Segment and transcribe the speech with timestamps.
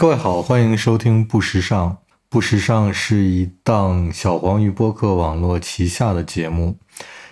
[0.00, 1.98] 各位好，欢迎收听不时尚。
[2.28, 6.78] 不时尚是一档小黄鱼播客网络旗下的节目。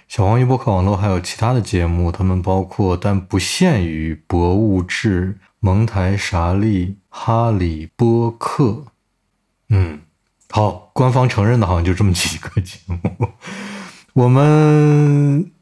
[0.09, 8.87] 小黄鱼播客网络还有其他的节目，它们包括但不限于《博物志》、蒙台莎利、哈利波特。
[9.69, 10.01] 嗯，
[10.51, 13.29] 好，官方承认的好像就这么几个节目。
[14.15, 15.53] 我们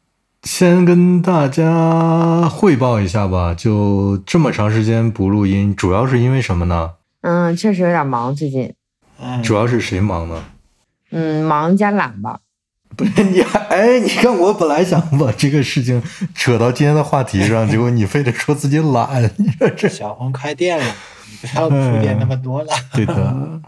[0.45, 6.93] 先跟大家汇报一下吧，就这么长时间不录音，主要是因为什么呢？
[7.22, 8.75] 嗯，确实有点忙，最近。
[9.43, 10.44] 主要是谁忙呢？
[11.11, 12.40] 嗯，忙加懒吧。
[12.96, 16.00] 不是你还 哎，你看我本来想把这个事情
[16.35, 22.68] 扯到今天的话题上，结果你非得说自己懒， 你说这小红开店了，你不要铺垫那么多了。
[22.93, 23.61] 对的，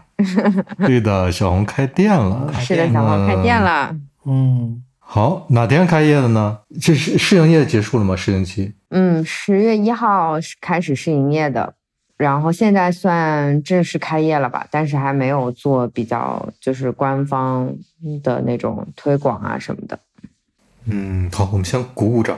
[0.85, 2.53] 对的，小红开店了。
[2.59, 3.95] 是的，小红开店了。
[4.25, 6.59] 嗯，好，哪天开业的呢？
[6.81, 8.13] 这是试营业结束了吗？
[8.13, 8.73] 试营期？
[8.89, 11.75] 嗯，十月一号开始试营业的。
[12.17, 17.73] 然后现在算正式开业了吧，但是还没有做比较就是官方
[18.21, 19.97] 的那种推广啊什么的。
[20.85, 22.37] 嗯，好，我们先鼓鼓掌。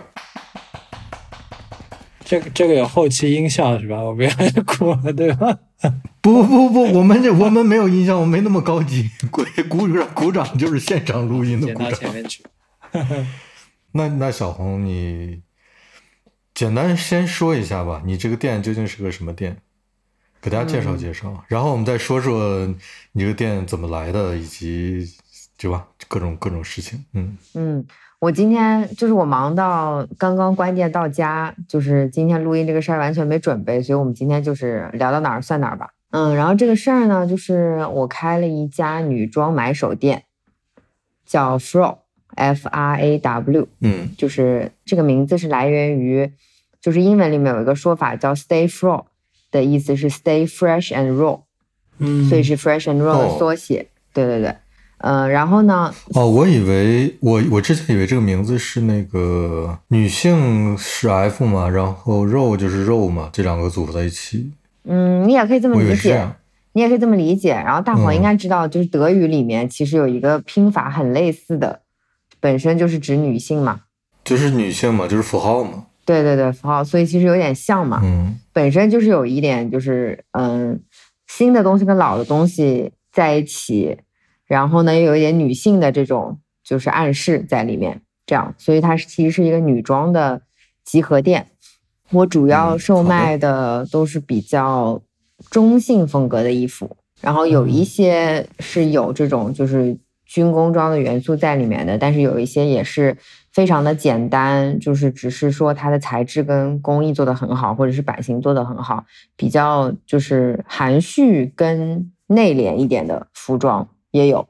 [2.24, 3.98] 这个这个有后期音效是吧？
[3.98, 4.30] 我不要
[4.78, 5.58] 鼓了，对吧？
[6.22, 9.10] 不不不，我们这我们没有音效，我们没那么高级。
[9.32, 11.94] 鼓鼓掌鼓掌就是现场录音的鼓掌。
[11.94, 12.44] 前面去。
[13.94, 15.42] 那那小红，你
[16.54, 19.58] 简单先说一下吧，你这个店究竟是个什么店？
[20.42, 22.66] 给大家介绍介绍，然后我们再说说
[23.12, 25.06] 你这个店怎么来的，以及
[25.58, 27.04] 对吧各种各种事情。
[27.12, 27.86] 嗯嗯，
[28.20, 35.90] 我今天就是我忙到刚刚关店到家，就是今天录音这个事儿完全没准备，所以我们今天就是聊到哪儿算哪儿吧。
[36.12, 40.24] 嗯，然后这个事儿呢，就是我开了一家女装买手店，
[41.26, 41.99] 叫 Frow
[42.36, 43.68] F R A W。
[43.82, 46.32] 嗯，就是这个名字是来源于，
[46.82, 49.06] 就是英文里面有一个说法叫 Stay Frow。
[49.52, 51.42] 的意思是 stay fresh and raw，
[51.98, 53.88] 嗯，所以是 fresh and raw 的缩写。
[54.14, 54.56] 对对对，
[55.00, 55.92] 嗯，然后呢？
[56.14, 64.52] 哦，我以为我我之前以为这个名字是那个女性是 F 嘛，然后肉就是肉嘛，这两个组合在一起。
[64.84, 66.28] 嗯，你也可以这么理解，
[66.74, 67.54] 你也可以这么理解。
[67.54, 71.82] 然后大伙应该知道，就是德语里面其实有一个拼法很类似的，
[72.40, 73.82] 本身就是指女性嘛，
[74.24, 75.86] 就是女性嘛，就是符号嘛。
[76.06, 80.82] 对对对，符号，所以其实有点像嘛，嗯，本身就是有一点，就是嗯，
[81.28, 83.98] 新的东西跟老的东西在一起，
[84.48, 90.42] 然后呢，又有一点女性的这种就是暗示在里面，这样，所以它是其实是一个女装的
[90.84, 91.48] 集合店。
[92.12, 95.00] 我主要售卖的都是比较
[95.52, 99.96] 中性风格的衣服，然后有一些是有这种就是
[100.30, 103.18] 军工装的元素在里面的，但是有一些也是。
[103.52, 109.04] 非常的简单，就是只是说它的材质跟工艺做得很好，或者是版型做得很好，
[109.36, 114.48] 比较就是含蓄跟内敛一点的服装也有。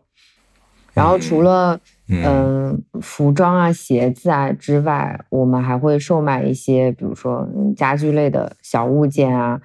[0.94, 1.80] 然后除了
[2.10, 7.48] 嗯服装啊、鞋子啊之外，我们还会售卖一些，比如说
[7.78, 9.62] 家居类的小物件啊。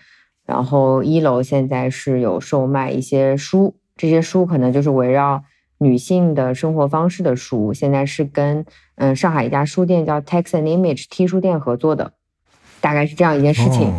[0.47, 5.43] 然后一楼现在是有售卖一些书，这些书可能就是围绕。
[5.85, 8.65] 女性的生活方式的书，现在是跟
[8.97, 12.13] 嗯上海一家书店叫 Text and Image T 书店合作的，
[12.81, 13.93] 大概是这样一件事情。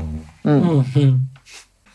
[0.43, 1.29] 嗯嗯。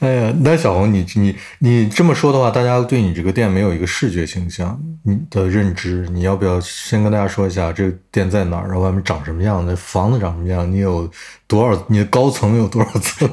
[0.00, 11.06] 哎呀，那小红，你你你这么说的话，大家对你这个店没有一个视觉形象你的认知，你要不要先跟大家说一下这个店在哪儿，然后外面长什么样，那房子长什么样，你有
[11.46, 13.28] 多少，你的高层有多少层？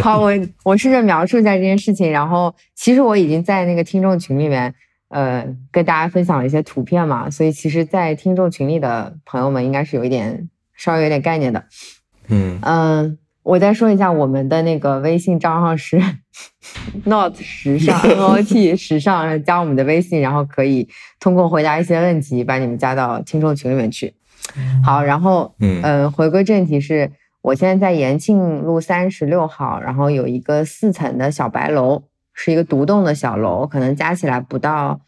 [0.00, 0.32] 好，我
[0.64, 4.74] 我试着描述一下这件事情，然后其实我已经在那个听众群里面。
[5.10, 11.64] 呃，跟大家分享了一些图片嘛，所以其实，在听众群里的朋友们应该是有一点稍微有点概念的。
[12.28, 16.00] 嗯嗯，我再说一下，我们的那个微信账号是
[17.04, 20.88] not 时尚 n o t 时尚，加我们的微信，然后可以
[21.18, 24.14] 通过回答一些问题，把你们加到听众群里面去。
[24.84, 27.10] 好，然后嗯，回归正题，是
[27.42, 32.04] 我现在在延庆路三十六号，然后有一个四层的小白楼。
[32.42, 34.98] 是一个独栋的小楼，可能加起来不到，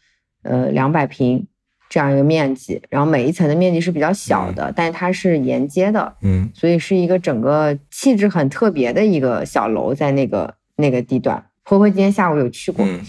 [0.43, 1.47] 呃，两百平
[1.89, 2.79] 这样一个面积。
[2.91, 11.43] 然后每一层的面积是比较小的，但是它是沿街的，嗯，所以是一个整个气质很特别的一个小楼，在那个那个地段。
[11.63, 12.85] 灰灰今天下午有去过。
[12.85, 12.99] 嗯，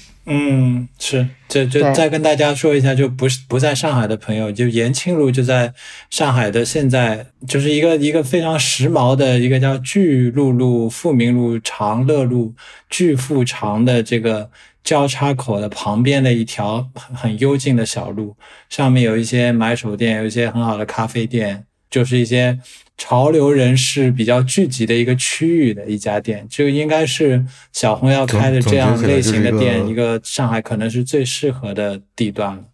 [0.98, 5.74] 是，就就再跟大家说一下，就不是不在上海的朋友，就延庆路就在
[6.08, 12.54] 上海的，现在就是一个一个非常时髦的一个叫巨鹿路、富民路、长乐路、
[12.88, 14.50] 巨富长的这个
[14.82, 18.34] 交叉口的旁边的一条很很幽静的小路，
[18.70, 21.66] 上面有一些买手店，有一些很好的咖啡店。
[21.94, 22.58] 就是一些
[22.98, 32.64] 潮流人士比较聚集的一个区域的一家店，这个应该是小红要开的这样类型的店，一个上海可能是最适合的地段了。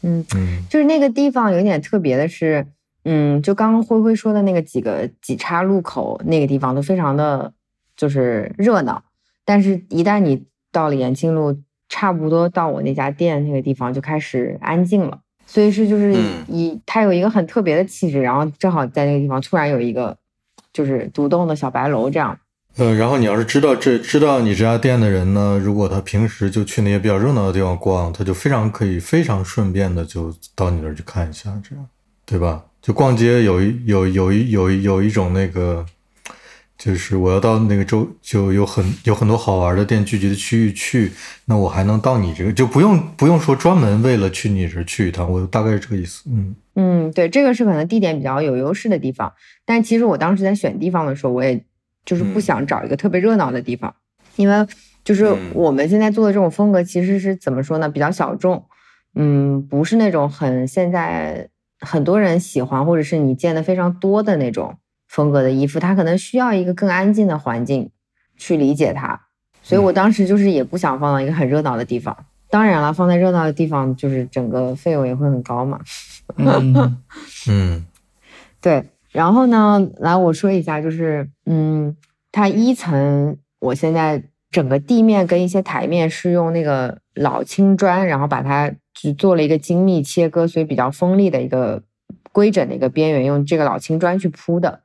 [0.00, 2.66] 嗯嗯，就是那个地方有点特别的是，
[3.04, 7.52] 嗯，就刚刚灰灰说的那个几个几岔路口那个地方都非常的，
[7.94, 9.04] 就是热闹，
[9.44, 11.60] 但是一旦你到了延庆路，
[11.90, 15.20] 差不多到我那家店那个地方就开始安静了。
[15.52, 16.14] 所以是就是
[16.48, 20.16] 以他有一个很特别的气质，然后正好在那个地方突然有一个
[20.72, 22.38] 就是独栋的小白楼这样。
[22.78, 31.86] 呃，然后你要是知道这知道你这家店的人呢，如果他平时就去那些比较热闹的地方逛，他就非常可以非常顺便的就到你那儿去看一下，这样
[32.24, 32.64] 对吧？
[32.80, 35.84] 就逛街有一有有一有有一种那个。
[36.82, 41.12] 就是我要到那个周，就有很有很多好玩的店聚集的区域去，
[41.44, 46.24] 那我还能到你这个，就不用不用说专门为了去你这去一趟，我大概是这个意思。
[46.28, 49.32] 嗯嗯，对，这个是可能地点比较有优势的地方，
[49.64, 51.64] 但其实我当时在选地方的时候，我也
[52.04, 53.94] 就是不想找一个特别热闹的地方，
[54.34, 54.66] 因为
[55.04, 58.64] 就是我们现在做的这种风格其实是怎么说呢，比较小众，
[59.14, 64.78] 嗯，不是那种很现在很多人喜欢或者是你见的非常多的那种。
[65.12, 67.90] 风格的衣服，它可能需要一个更安静的环境
[68.38, 69.20] 去理解它，
[69.62, 72.16] 所以我当时就是也不想放到一个很热闹的地方。
[72.48, 75.78] 当然了，放在热闹的地方，就是整个费用也会很高嘛。
[76.36, 76.98] 嗯
[77.46, 77.86] 嗯，
[78.62, 78.84] 对。
[79.10, 81.94] 然后呢，来我说一下，就是嗯，
[82.30, 91.82] 它一层，我现在整个地面跟一些台面是用那个老青砖，然后把它只做了一个精密切割，所以比较锋利的一个
[92.32, 94.80] 规整的一个边缘，用这个老青砖去铺的。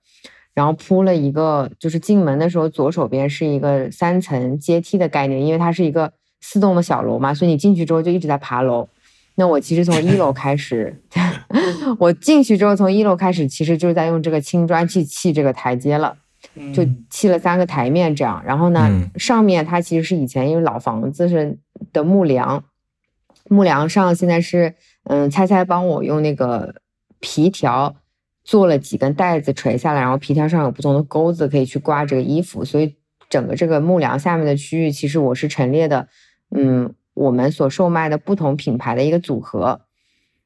[0.58, 6.12] 然后铺了一个，就是进门的时候，左手边是一个三层阶梯的概念，因为它是一个
[6.42, 8.90] 四栋的小楼嘛，所以你进去之后就一直在爬楼。
[9.36, 11.00] 那我其实从一楼开始
[12.00, 16.18] 我进去之后从一楼开始，其实就是在用这个青砖去砌这个台阶了，
[16.74, 18.42] 就砌了三个台面这样。
[18.44, 18.90] 然后呢，
[19.20, 21.56] 上面它其实是以前因为老房子是
[21.94, 22.64] 的木梁，
[23.48, 26.74] 木梁上现在是嗯，猜猜帮我用那个
[27.20, 27.96] 皮条。
[28.48, 32.64] 做了几根带子垂下来，然后皮条上有不同的钩子，可以去挂这个衣服。
[32.64, 32.96] 所以
[33.30, 36.08] 整个这个木梁下面的区域，其实我是陈列的，
[36.56, 39.82] 嗯，我们所售卖的不同品牌的一个组合。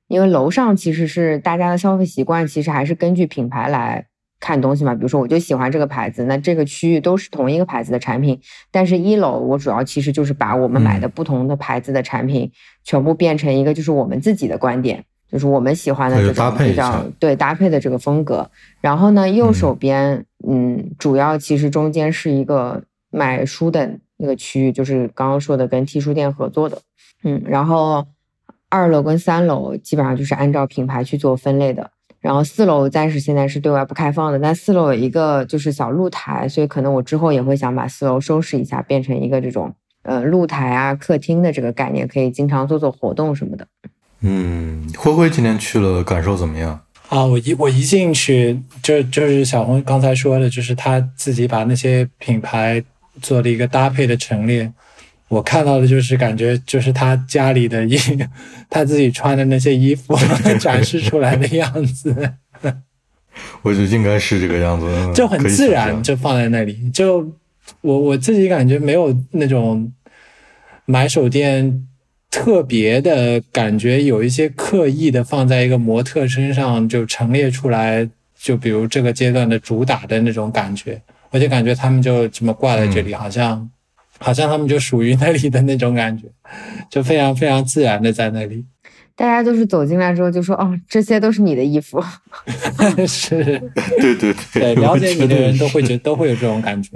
[0.08, 4.08] 因为楼上其实是大家的消费习惯，其实还是根据品牌来
[4.40, 4.96] 看东西嘛。
[4.96, 8.42] 比如说，我就喜欢这个牌子，那这个区域都是同一个牌子的产品。
[8.72, 12.52] 但是一楼我主要其实就是把我们买的不同的牌子的产品
[12.84, 15.06] 全部变成一个就是我们自己的观点。
[15.32, 18.50] 就是我们喜欢的这种比较对搭配的这个风格。
[18.82, 26.80] 然后呢，右手边，嗯，主要其实中间是一个买书的那个区域，就是刚刚说的跟 T 书店合作的，
[27.24, 27.42] 嗯。
[27.46, 28.06] 然后
[28.70, 31.92] 二楼跟三楼基本上就是按照品牌去做分类的。
[32.20, 39.74] 然后四楼暂时现在是对外不开放的，但四楼有一个就是小露台，所以可能我之后也会想把四楼收拾一下，变成一个这种
[40.04, 43.66] 呃露台啊、客厅的这个概念，可以经常做做活动什么的。
[44.22, 46.80] 嗯，灰灰今天去了，感受怎么样？
[47.10, 52.82] 啊，我一我一进去就就是小红刚才说的，就是他自己把那些品牌
[53.22, 54.72] 做了一个搭配的陈列，
[55.28, 57.98] 我看到的就是感觉就是他家里的衣，
[58.70, 60.16] 他自己穿的那些衣服
[60.62, 62.34] 展示出来的样子。
[63.64, 66.90] 我觉得应该是这个样子，就很自然，就放在那里。
[66.92, 67.30] 就
[67.82, 69.92] 我我自己感觉没有那种
[70.86, 71.88] 买手店。
[72.32, 78.10] 特别的感觉，有一些刻意的放在一个模特身上就陈列出来，
[78.40, 83.70] 就比如这个阶段的主打的那种感觉，我就感觉他们就这么挂在这里，好像，
[84.18, 86.24] 好像他们就属于那里的那种感觉，
[86.90, 88.66] 就非常非常自然的在那里。
[89.14, 92.02] 大家都是走进来之后就说：“哦，这些都是你的衣服。
[93.06, 93.44] ”是，
[94.00, 96.92] 对对对，了解你的人都会觉都会有这种感觉。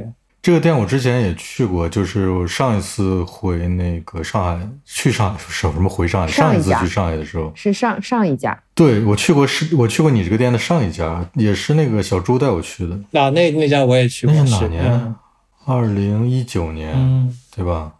[0.46, 6.28] 这个店我之前也去过，就是我上一次回那个上海，去上海什什么回上海？
[6.28, 8.56] 上一次去上海的时候是上上一家。
[8.76, 12.94] 对，我去过，是我去过你这个店的上一家，也是那个小朱带我去的。
[13.20, 14.36] 啊，那那家我也去过。
[14.36, 15.16] 那是哪年？
[15.66, 16.94] 二零一九年，
[17.56, 17.94] 对吧？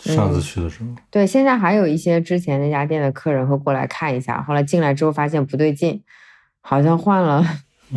[0.00, 0.88] 上次去的时候。
[1.10, 6.02] 对，现在还有一些之前那家店的客人会过来看一下，后来进来之后发现不对劲，
[6.60, 7.42] 好像换了。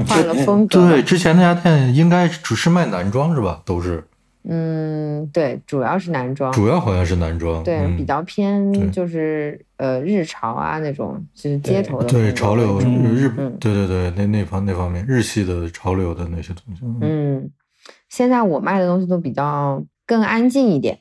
[0.08, 0.90] 换了风格。
[0.90, 3.62] 对，之前那家店应该只是卖男装是吧？
[3.66, 4.04] 都是。
[4.46, 6.52] 嗯，对，主要是男装。
[6.52, 7.64] 主要好像是男装。
[7.64, 12.08] 对，比较偏就是呃日潮啊那种，就是街头的。
[12.10, 16.82] 对，潮流日，对对对，那那方那方面日系的潮流的那些东西。
[17.00, 17.50] 嗯，
[18.10, 21.00] 现在我卖的东西都比较更安静一点，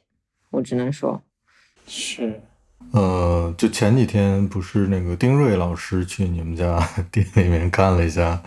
[0.51, 1.21] 我只能说。
[1.89, 2.41] 是。
[2.91, 8.43] 呃，就前几天不是那个丁瑞老师去你们家 店里面看了一下，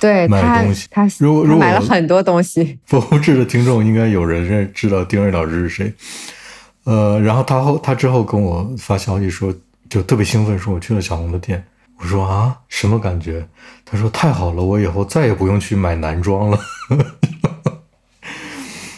[0.00, 5.94] 对，买东西，他如果如果买了很多东西， 不知的听众应该有人认知道丁瑞老师是谁。
[6.84, 9.54] 呃，然后他后他之后跟我发消息说，
[9.88, 11.64] 就特别兴奋，说我去了小红的店。
[11.98, 13.46] 我说啊，什么感觉？
[13.84, 16.58] 他说太好了，我以后再也不用去买男装了。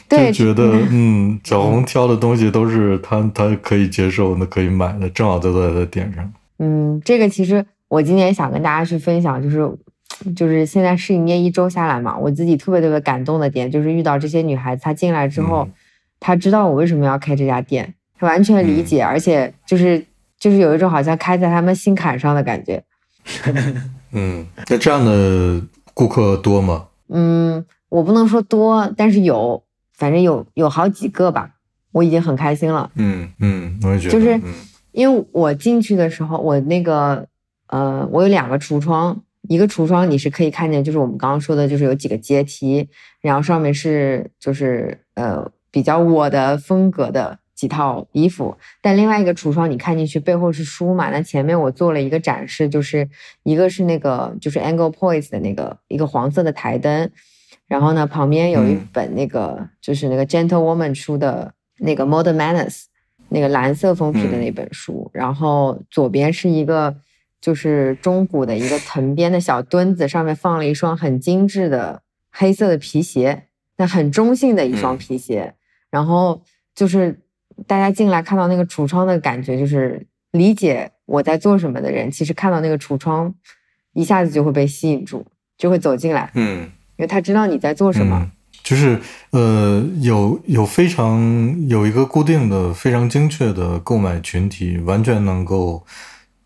[0.08, 6.32] 就觉得嗯，小红挑的东西都是他他可以接受、那可以买的，正好都在他点上。
[6.58, 9.70] 嗯，这个其实我今年想跟大家去分享，就是
[10.34, 15.68] 就是现在试营业一周下来嘛，我自己特别特别感动的点，就是遇到这些女孩子，她进来之后，
[16.18, 20.04] 她知道我为什么要开这家店，她完全理解，而且就是
[20.38, 22.82] 就是有一种好像开在他们心坎上的感觉。
[24.12, 25.60] 嗯，那这样的
[25.92, 26.86] 顾客多吗？
[27.10, 29.62] 嗯，我不能说多，但是有。
[29.98, 31.50] 反正有有好几个吧，
[31.90, 32.90] 我已经很开心了。
[32.94, 34.40] 嗯嗯，我也觉得，就是
[34.92, 37.26] 因为我进去的时候，我那个
[37.66, 42.88] 呃，我有两个橱窗，一个橱窗你是可以看见，就是我们刚刚说的，就是有几个阶梯，
[43.20, 48.56] 然后上面是就是呃比较我的风格的几套衣服。
[48.80, 51.10] 但另外一个橱窗你看进去背后是书嘛？
[51.10, 53.08] 那前面我做了一个展示，就是
[53.42, 57.10] 一个是那个就是 Angle Poise 的那个一个黄色的台灯。
[57.68, 62.84] 然后呢，旁边有一本那个就是那个 Gentlewoman 出的那个 Modern Manners，
[63.28, 65.10] 那个蓝色封皮的那本书。
[65.12, 66.96] 然后左边是一个
[67.42, 73.44] 就是中古的一个藤编的小墩子，上面放了一双很精致的黑色的皮鞋，
[73.76, 75.54] 那很中性的一双皮鞋。
[75.90, 76.42] 然后
[76.74, 77.20] 就是
[77.66, 83.34] 大家进来看到那个橱窗的感觉，就是理解我在做什么的人，其实看到那个橱窗，
[83.92, 85.26] 一下子就会被吸引住，
[85.58, 86.30] 就会走进来。
[86.32, 86.70] 嗯。
[86.98, 88.30] 因为他知道你在做什么，
[88.64, 88.98] 就是
[89.30, 95.84] 呃，有有非常有一个固定的、非常精确的购买群体，完全能够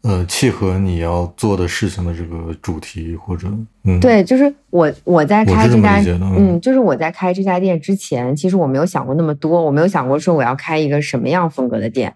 [0.02, 3.48] 呃契合你要做的事情的这个主题或者
[3.84, 6.02] 嗯，对，就是我我在开这家
[6.36, 12.14] 嗯，就是我在开这家店之前，其实我没有想过那么多，我没有想过说我要开一个什么样风格的店，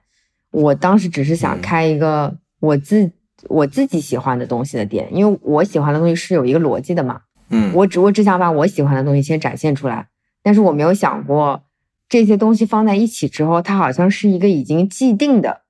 [0.50, 3.10] 我当时只是想开一个我自
[3.48, 7.20] 我自己喜欢的东西的店，因为我喜欢的东西是有一个逻辑的嘛。
[7.48, 10.08] 嗯，我只我只想把我喜欢的东西先展现出来，
[10.42, 11.64] 但是我没有想过
[12.08, 15.62] 这些东西放在一起之后，它好像是一个已经既定的，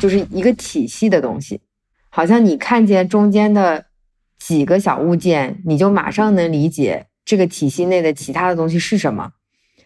[0.00, 1.60] 就是一个体系的东西，
[2.10, 3.86] 好像你看见中间的
[4.38, 9.32] 几个小物件，你就马上能理解这个体系内的其他的东西是什么。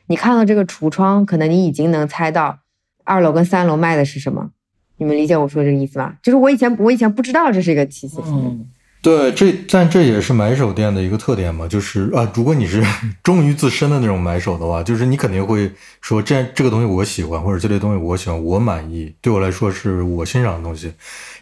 [0.07, 2.59] 你看到这个橱窗，可能你已经能猜到
[3.05, 4.51] 二楼跟三楼卖的是什么。
[4.97, 6.17] 你们理解我说这个意思吗？
[6.23, 8.19] 就是我以前我以前不知道这是一个体系。
[8.27, 8.67] 嗯。
[9.03, 12.81] 对，这但这也是买手店的一个特点嘛，就是啊，如果你是
[13.21, 15.69] 忠于自身的那种买手的话，就是你肯定会
[16.01, 20.93] 说，这这个东西我喜欢，或者这类东西我喜欢，我满意，对我来说是我欣赏的东西，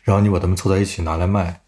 [0.05, 1.61] 然后你把它们凑在一起拿来卖。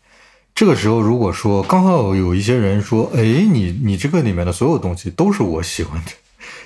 [0.54, 6.12] 这个时候，如果说刚好有一些人说，哎，你你这个里面的所有东西都是我喜欢的，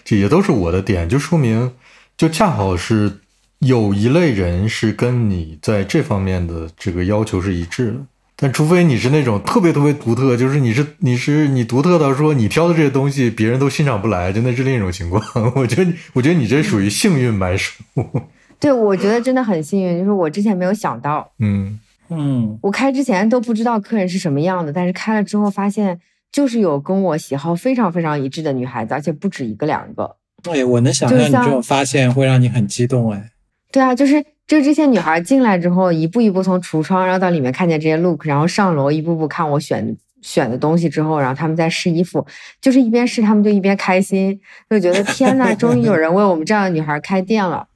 [0.05, 1.73] 这也都是我的点，就说明
[2.17, 3.19] 就恰好是
[3.59, 7.97] 有一类人是跟你在这方面的这个要求是一致的。
[8.39, 15.23] 但除非你是那种特别特别独特，就是你是你是你独特到说你挑的这些东西别人都欣赏不来，就那是另一种情况。
[15.57, 17.73] 我觉得我觉得你这属于幸运买手。
[18.61, 25.99] 对，我觉得真的很幸运，就是我之前没有想到，嗯嗯，我开之前都不知道客人是什么样的，但是开了之后发现
[26.31, 30.17] 就是有跟我喜好非常非常一致的女孩子，而且不止一个两个。
[30.43, 33.31] 对，我能想象你这种发现会让你很激动哎。
[33.73, 34.23] 对啊，就是。
[34.47, 42.25] 就这些女孩进来之后，一步一步从橱窗，然后到里面看见这些 look，然后上楼一步步看我选选的东西之后，然后他们在试衣服，
[42.61, 47.67] 就是一边试他们就一边开心，就觉得天呐，终于有人为我们这样的女孩开店了。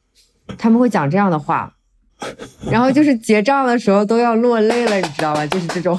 [0.58, 1.72] 他们会讲这样的话，
[2.70, 5.46] 然后就是结账的时候都要落泪了，你知道吧？
[5.46, 5.98] 就是这种。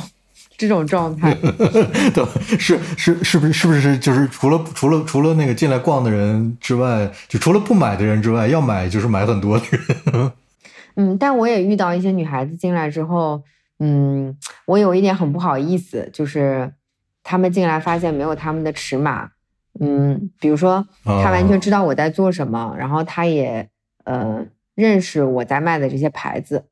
[0.58, 1.34] 这种状态，
[2.14, 2.24] 对，
[2.60, 10.32] 是是是不是是不是就是除了除了除了那个进来逛的人之外，就除了不买的人之外，要买就是买很多的人。
[11.02, 13.44] 嗯，但我也遇到一些女孩子进来之后，
[13.80, 16.72] 嗯，我有一点很不好意思，就是
[17.24, 19.32] 她们进来发现没有她们的尺码，
[19.80, 23.68] 嗯，比如说她完全知道我在做什么，然后她也
[24.04, 26.66] 呃认识我在卖的这些牌子，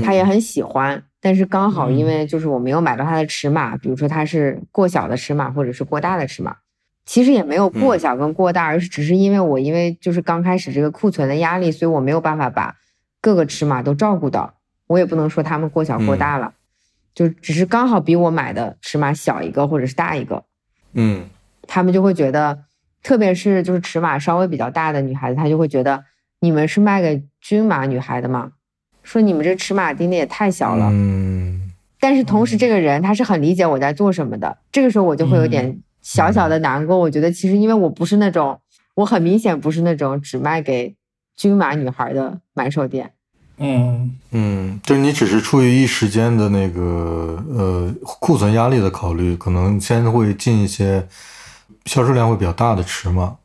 [0.00, 6.58] 她也很喜欢，但是刚好因为就是我没有买到她的尺码，比如说她是过小的尺码或者是过大的尺码，
[7.04, 12.76] 其实也没有过小跟过大，而是只是因为我因为就是刚开始这个库存的压力，所以我没有办法把。
[13.22, 14.52] 各个尺码都照顾到，
[14.88, 16.52] 我也不能说他们过小过大了，
[17.14, 20.44] 就只是刚好比我买的尺码小一个或者是大一个，
[20.92, 21.24] 嗯，
[21.66, 22.64] 他们就会觉得，
[23.02, 26.04] 特别是就是尺码稍微比较大的女孩子，她就会觉得
[26.40, 28.52] 你们是卖给均码女孩的吗？
[29.04, 30.88] 说你们这尺码定的也太小了。
[30.92, 36.98] 嗯，但是同时这个人他是很理解我在做什么的，这个时候我就会有点小小的难过。
[36.98, 38.60] 我觉得其实因为我不是那种，
[38.94, 40.96] 我很明显不是那种只卖给
[41.42, 43.10] 均码女孩的买手店。
[43.58, 51.04] 嗯嗯，就是你只是出于一时间的那个呃库存压力的考虑，可能先会进一些
[51.84, 53.38] 销售量会比较大的尺码。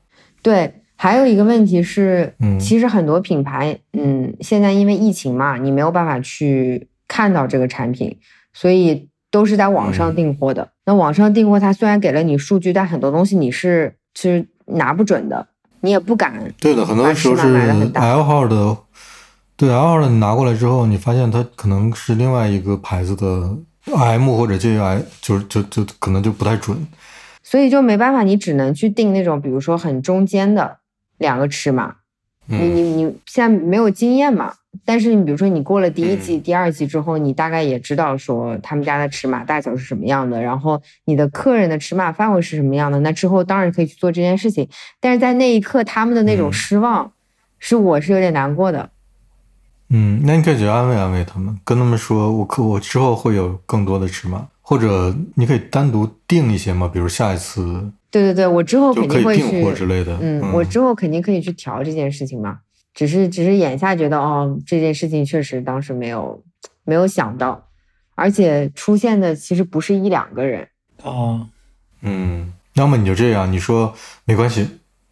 [0.44, 8.20] 对，还有一个问题是，嗯其实很多品牌，嗯，现在因为疫情嘛，你没有办法去看到这个产品，
[8.54, 10.70] 所以都是在网上嗯订货的。
[10.86, 15.48] 那网上订货，它虽然给了你数据，但很多东西你是其实拿不准的，
[15.82, 16.34] 你也不敢。
[16.60, 18.78] 对的，很多时候是 L 号的，
[19.56, 23.56] 对 L 号的你拿过来之后，你发现它可能是另外一个牌子的
[23.96, 26.88] M 或者 JI，就就就可能就不太准。
[27.44, 30.80] 所以就没办法，你只能去定那种，比如说很中间的
[31.18, 31.96] 两个尺码。
[32.48, 34.54] 你嗯你你现在没有经验嘛？
[34.86, 44.70] 但是你比如说你过了第一季、第二季之后，你大概也知道说他们家的尺码大小是什么样的，然后你的客人的尺码范围是什么样的，那之后当然可以去做这件事情。
[45.00, 47.12] 但是在那一刻，他们的那种嗯失望，
[47.60, 48.90] 是我是有点难过的。
[49.90, 60.18] 嗯，那你可以去安慰安慰他们，跟他们说，我可我之后会有更多的尺码，或者你可以单独定一些嘛，比如下一次对对对，我之后肯定会去订货之去，类的。
[60.22, 62.60] 嗯，我之后肯定可以去调这件事情嘛。
[62.94, 66.44] 只是只是眼下觉得哦，这件事情确实当时没有
[66.84, 67.68] 没有想到，
[68.16, 70.68] 而且出现的其实不是一两个人。
[71.04, 71.48] 哦，
[72.02, 73.94] 嗯，要么你就这样，你说
[74.26, 74.68] 没关系，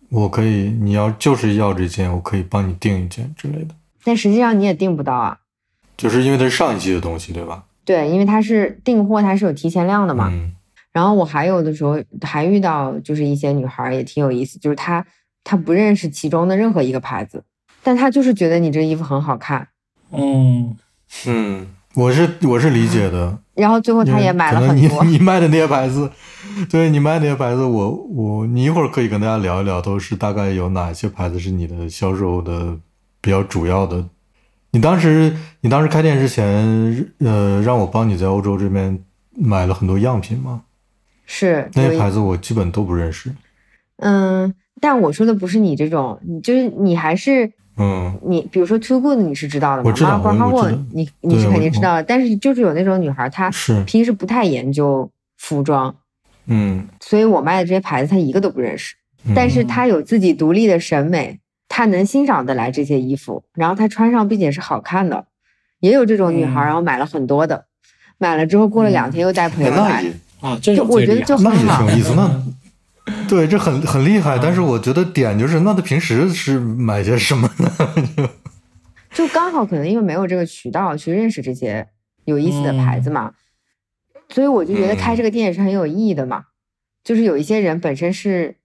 [0.09, 5.37] 我可以，你要就是要这件，我可以帮你订一件之类的，但实际上你也订不到啊。
[5.95, 7.65] 就是因为它是上一季的东西，对吧？
[7.83, 10.29] 对，因为它是订货，它是有提前量的嘛。
[10.31, 10.54] 嗯
[10.95, 15.05] 然后我还有的时候还遇到就是一些女孩也挺有意思，就是她
[15.43, 17.43] 她不认识其中的任何一个牌子，
[17.83, 19.67] 但她就是觉得你这个衣服很好看，
[20.13, 20.77] 嗯
[21.27, 25.03] 嗯，我是我是理解的，然后最后她也买了很多。
[25.03, 26.09] 你你卖的那些牌子，
[26.69, 32.77] 对你卖的那些牌子，我我你一会儿可以跟大家聊一聊，都是大概有哪些牌子是你的销售的
[33.19, 34.05] 比较主要的。
[34.71, 38.98] 你当时你当时开店之前，呃，让我帮你在欧洲这边
[39.37, 40.61] 买了很多样品吗？
[41.25, 43.31] 是那些牌子我基本都不认识。
[43.98, 55.96] 嗯，但我说的不是你这种，你就是你还是嗯你，比如说 Too Good 你是知道的嘛我知道 m a r 我 k 我知道你你是肯定知道的，但是就是有那种女孩，她是平时不太研究服装，
[56.48, 58.96] 嗯，所以我卖的这些牌子她一个都不认识。
[59.27, 65.25] 嗯但是她有自己独立的审美，她能欣赏得来这些衣服，然后她穿上并且是好看的。
[65.79, 67.66] 也有这种女孩，嗯然后买了很多的，
[68.18, 70.14] 买了之后过了两天又带朋友来，哎那也
[70.46, 72.14] 啊，这就我觉得种最厉害那也挺有意思。
[72.16, 74.38] 那对，这很很厉害。
[74.42, 78.29] 但是我觉得点就是，那他平时是买些什么呢？
[79.12, 81.88] 就刚好可能因为没有这个渠道去认识这些
[82.25, 83.34] 有意思的牌子嘛，
[84.29, 86.46] 所以我就觉得开这个店也是很有意义的嘛。
[87.03, 88.55] 就是有一些人本身是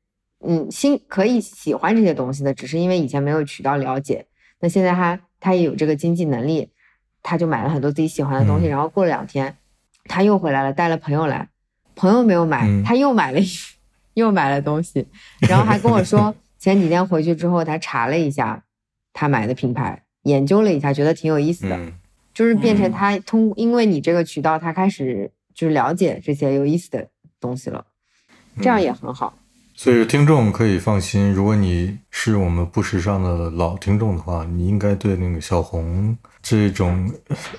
[0.43, 4.27] 嗯心可以喜欢这些东西的，只是因为以前没有渠道了解，
[4.61, 6.71] 那现在他他也有这个经济能力，
[7.23, 9.59] 他就买了很多自己喜欢的东西，嗯然后过了两天
[10.07, 11.50] 他又回来了，带了朋友来，
[12.01, 12.83] 朋友没有买，嗯。
[12.83, 13.47] 他又买了一
[14.15, 15.07] 又买了东西，
[15.49, 18.65] 然后还跟我说 前几天回去之后他查了一下
[19.13, 20.03] 他买的品牌。
[20.25, 21.93] 研究了一下，觉得挺有意思的，嗯。
[22.35, 22.93] 就是变成嗯。
[22.93, 27.09] 他通，因为你这个渠道，他开始就是了解这些有意思的
[27.41, 27.85] 东西了，
[28.61, 29.37] 这样也很好。
[29.75, 37.11] 所以听众可以放心，如果你是我们不时尚的老听众的话，你应该对那个小红这种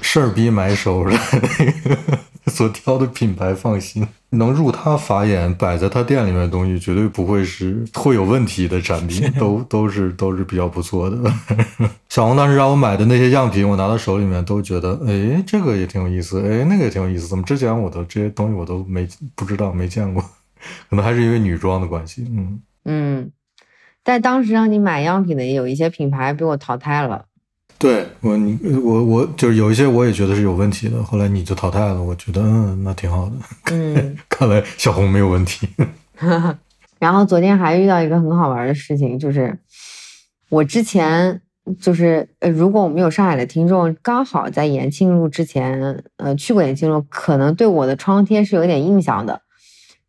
[0.01, 1.11] 事儿逼买手的
[1.57, 4.07] 那个 所挑的品牌放心。
[4.33, 11.17] 能入他法眼、摆在他店里面的东西，绝对不会是会有问题的产品，都 都是都是比较不错的。
[12.07, 17.27] 小红当时让我买的那些样品，我拿到手里面都觉得，哎，这个也挺有意思，哎，那个也挺有意思。
[17.27, 20.23] 怎么之前我的这些东西我都没不知道、没见过？
[20.89, 23.31] 可能还是因为女装的关系，嗯嗯，
[24.01, 27.25] 但当时让你买样品的也有一些品牌被我淘汰了。
[27.81, 33.35] 对我你我我就是有一些我也觉得是有问题的，后来你就淘汰了，我觉得嗯那挺好的，
[33.71, 35.67] 嗯， 看来小红没有问题。
[36.99, 39.57] 然后昨天还遇到一个很好玩的事情，就是
[40.49, 41.41] 我之前
[41.81, 49.41] 就是呃，如果我们有上海的听众，刚好在延庆路之前呃去过延庆路，可能对我的窗贴是有点印象的，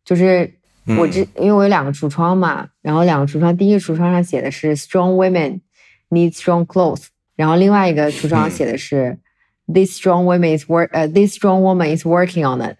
[0.05, 0.53] 就是。
[0.97, 5.61] 我之因为我有两个橱窗嘛，然后两个橱窗，第一个橱窗上写的是 “Strong women
[6.09, 9.17] need strong clothes”，然后另外一个橱窗写的是
[9.65, 12.77] “This strong woman is work 呃、uh, This strong woman is working on it”，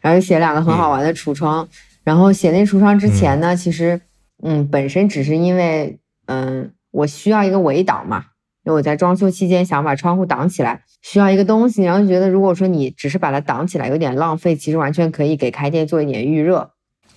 [0.00, 1.68] 然后写两个很好玩的橱窗。
[2.04, 4.00] 然后写那橱窗之前呢，其实
[4.42, 8.24] 嗯，本身只是因为嗯，我需要一个围挡嘛，
[8.64, 16.72] 因为我在装修期间想把窗户挡起来，需要一个东西，然后就觉得如果说你只是把它挡起来有点浪费，其实完全可以给开店做一点预热，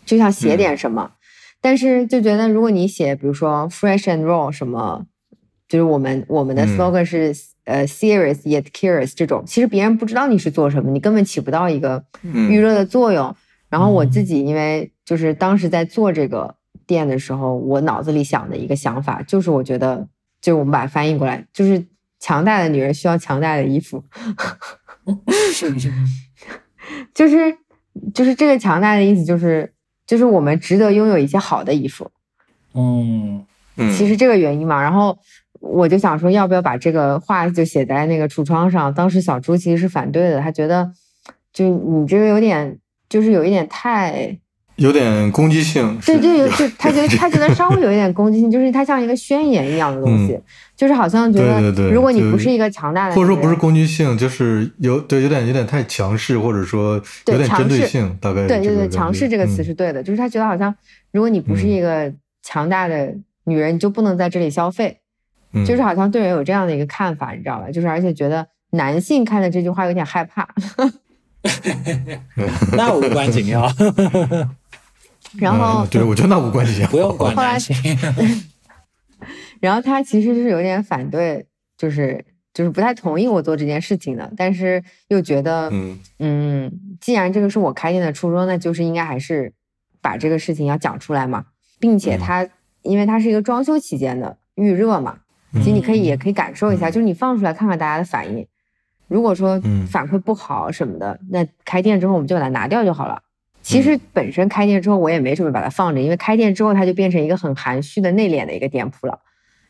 [0.06, 1.14] 就像写点什么。
[1.62, 5.08] 但是就觉得如果你写，比如说 fresh and raw 什么，
[5.76, 7.36] 就是我们我们的 slogan 是
[7.66, 13.36] 呃 serious yet curious 这种，其实别人不知道你是做什么，你根本起不到一个预热的作用。
[13.68, 16.56] 然后我自己因为就是当时在做这个
[16.88, 20.08] 店的时候，我脑子里想的一个想法就是，我觉得
[20.40, 21.86] 就是我们把它翻译过来，就是
[22.22, 24.02] 强大的女人需要强大的衣服，
[27.14, 27.58] 就是
[28.14, 29.74] 就是这个强大的意思就是。
[30.08, 32.12] 就是我们值得拥有一些好的衣服，
[32.76, 33.44] 嗯
[33.76, 35.18] 嗯，其实这个原因嘛，然后
[35.66, 38.94] 我就想说，要不要把这个话就写在那个橱窗上？
[38.94, 40.92] 当时小朱其实是反对的，他觉得
[41.52, 42.78] 就你这个有点，
[43.10, 44.38] 就是有一点太。
[44.78, 50.38] 有点攻击性，对，就有就他觉得他觉得稍微有一点攻击性，就是它像一个宣言一样的东西，
[50.76, 60.76] 就是好像觉得，如果你不是一个强大的，或者说不是攻击性，就是有对有点有点太强势，或者说有点针对性，大概对对对，强势这个词是对的，就是他觉得好像
[61.14, 62.12] 如果你不是一个
[62.44, 64.98] 强大的女人，你就不能在这里消费，
[65.64, 67.70] 就是好像对人有这样的一个看法，你知道吧？
[67.72, 70.48] 就是而且觉得男性看的这句话有点害怕
[72.76, 73.70] 那无关紧要。
[75.38, 77.58] 然后，对我觉得那无关紧要，不用管他。
[79.60, 81.46] 然后他其实是有点反对，
[81.78, 89.54] 就是就是不太同意我做这件事情的，但是又觉得，嗯嗯，既然这个是我开店的初衷，那就是应该还是
[90.02, 91.46] 把这个事情要讲出来嘛，
[91.80, 92.48] 并且他
[92.84, 95.20] 因为他是一个装修期间的预热嘛，
[95.56, 98.46] 其实你可以也可以感受一下，就是你放出来看看大家的反应，
[99.08, 103.22] 如果说反馈不好什么的，那开店之后我们就把它拿掉就好了。
[103.62, 109.20] 其实本身开店之后，我也没准备把它放着，因为开店之后它就变成一个很含蓄的内敛的一个店铺了。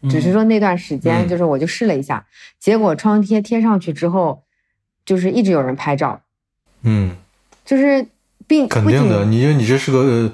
[0.10, 2.26] 只是说那段时间，就是我就试了一下，
[2.60, 4.44] 结果窗贴贴上去之后，
[5.06, 6.22] 就是一直有人拍照。
[6.84, 7.16] 嗯，
[7.64, 8.06] 就是
[8.46, 10.32] 并肯定的，你因为你这是个，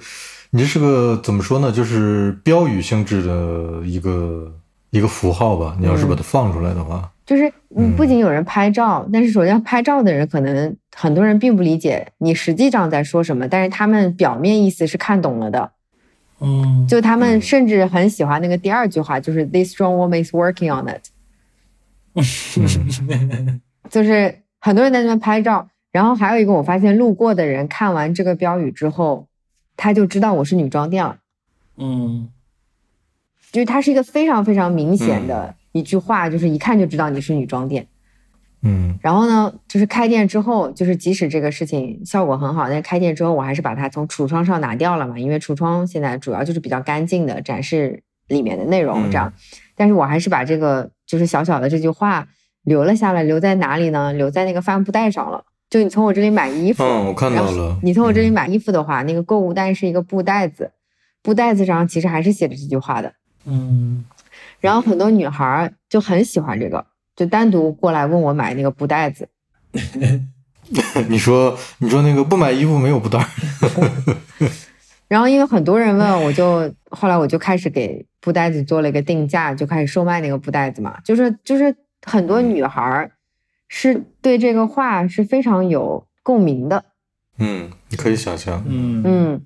[0.50, 1.72] 你这是个怎么说呢？
[1.72, 4.52] 就是标语性质的一个
[4.92, 5.76] 一个符号吧。
[5.80, 7.12] 你要是把它放出来的话。
[7.26, 15.72] 就是你不仅有人拍照，但是首先拍照的人可能很多人并不理解你实际上在说什么，但是他们表面意思是看懂了的。
[16.42, 21.04] 嗯，就他们甚至很喜欢那个第二句话，就是 "This strong woman is working on it"。
[23.90, 29.28] 就是很多人在那边拍照，然后还有一个我发现路过的人看完这个标语之后，
[29.78, 31.18] 他就知道我是女装店了。
[31.78, 32.28] 嗯，
[33.52, 35.56] 就是它是一个非常非常明显的。
[35.74, 37.88] 一句话就是一看就知道你是女装店，
[38.62, 49.32] 嗯，然后呢，就是开店之后，就是即使这个事情效果很好，但是开店之后我还是把它从橱窗上拿掉了嘛，因为橱窗现在主要就是比较干净的展示里面的内容这样，
[49.76, 52.28] 但是我还是把这个就是小小的这句话
[52.64, 54.12] 留了下来，留在哪里呢？
[54.12, 55.46] 留在那个帆布袋上了。
[55.70, 57.80] 就你从我这里买衣服，嗯，我看到了。
[57.82, 60.72] 你从我这里买衣服的话，那个购物袋是一个布袋子，
[61.24, 63.14] 布袋子上其实还是写着这句话的，
[63.46, 64.04] 嗯。
[64.60, 69.28] 然后很多女孩就很喜欢这个，就单独过来问我买那个布袋子。
[71.10, 73.28] 你说，你说那个不买衣服没有布袋。
[75.10, 81.00] 然后因为很多人问，我就后来我就开始给布袋子做了一个定价，就开始售卖那个布袋子嘛。
[81.04, 81.76] 就是就是
[82.06, 83.12] 很多女孩
[83.68, 86.86] 是对这个话是非常有共鸣的。
[87.38, 88.64] 嗯，你可以想象。
[88.68, 89.42] 嗯嗯，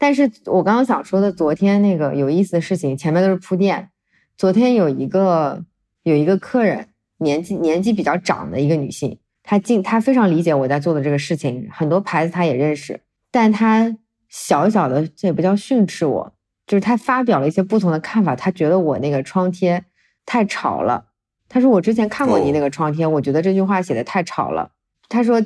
[0.00, 3.90] 但是我刚刚想说的昨天那个有意思的事情，前面都是铺垫。
[4.34, 5.62] 昨天有一个
[6.04, 13.94] 有一个客人，年纪年纪比较长的一个女性，她进她非常理解我在做的这个事情，很多牌子她也认识，但她
[14.30, 16.32] 小小的这也不叫训斥我，
[16.66, 19.84] 就是她发表了一些不同的看法，她觉得我那个窗贴
[20.24, 21.08] 太吵了。
[21.50, 24.70] 她说我之前看过你那个窗贴，我觉得这句话写的太吵了。
[25.10, 25.42] 她说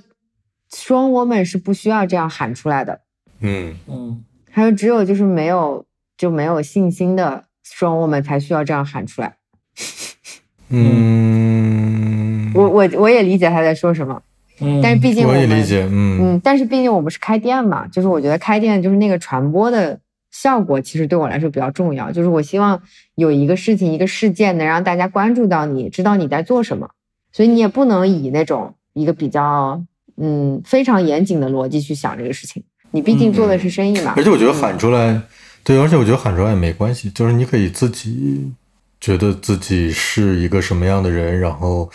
[0.71, 3.01] ，strong woman 是不需要这样喊出来的。
[3.40, 5.85] 嗯嗯，还有只有就是没有
[6.17, 7.45] 就没有信心的。
[7.67, 9.37] strong woman 才需要这样喊出来。
[10.69, 14.21] 嗯，我我我也理解他在说什么，
[14.61, 19.99] 嗯，但是毕竟我也理解，嗯嗯，但是毕竟我们是开店嘛，就是我觉得开店就是那个传播的
[20.31, 22.12] 效果，其实对我来说比较重要。
[22.12, 22.83] 就是我希望
[23.14, 26.90] 有一个事情、一个事件能让大家关注到你，知道你在做什么，
[27.33, 29.83] 所以你也不能以那种一个比较
[30.19, 32.62] 嗯非常严谨的逻辑去想这个事情。
[32.94, 35.20] 你毕竟做的是生意嘛，而且我觉得喊出来。
[35.64, 38.52] 对，而且我觉得喊出来也没关系，就是你可以自己
[39.00, 41.90] 觉得自己是一个什么样的人，然后，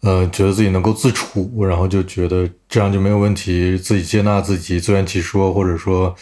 [0.00, 6.14] 呃，觉得自己能够自处，然后就觉得这样就没有问题，自己接纳自己，自圆其说，或者说，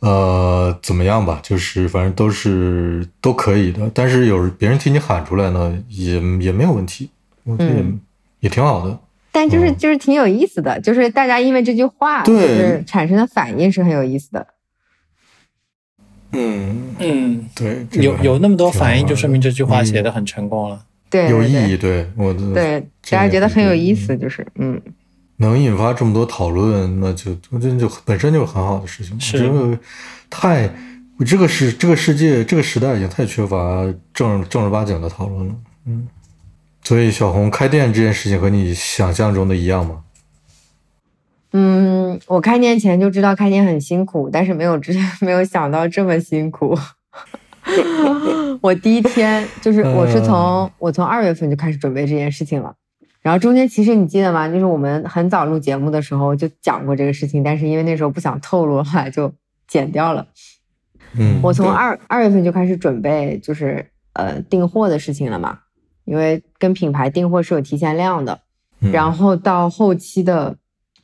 [0.00, 1.38] 呃，怎么样吧？
[1.42, 7.10] 就是反正都是都可以的，但是有别人替你喊出来呢，也也没有问题，
[7.44, 7.84] 我觉得也、
[8.40, 8.98] 也挺好的。
[9.30, 14.46] 但就是就是挺有意思的，就是大家因为这句话，就是产生的反应是很有意思的。
[16.32, 20.84] 嗯嗯，对，有有那么多反应，就说明这句话嗯写的很成功了。
[21.08, 24.78] 对，有意义，对对我的对，大家觉得很有意思，就是嗯，
[25.38, 29.18] 能引发这么多讨论，那就我觉得就本身就是很好的事情。
[29.18, 29.78] 是这个
[30.28, 30.68] 太
[31.24, 35.54] 这个世这个世界这个时代已经太缺乏正正儿八经的讨论了。
[35.86, 36.06] 嗯，
[36.88, 40.04] 所以小红开店这件事情和你想象中的一样吗？
[41.52, 46.74] 嗯，我开店前就知道开店很辛苦，但是没有知 没有想到这么辛苦。
[48.62, 52.74] 我第一天就是我是从我从二月份就开始准备这件事情了，
[53.20, 54.48] 然后中间其实你记得吗？
[54.48, 59.30] 就是我们很早录节目的时候就讲过这个事情，但是因为那时候不想透露，后来就
[59.66, 60.26] 剪掉了。
[61.18, 65.58] 嗯，我从二二月份就开始准备，就是呃订货的事情了嘛，
[66.08, 68.40] 因为跟品牌订货是有提前量的，
[68.80, 70.56] 嗯然后到后期的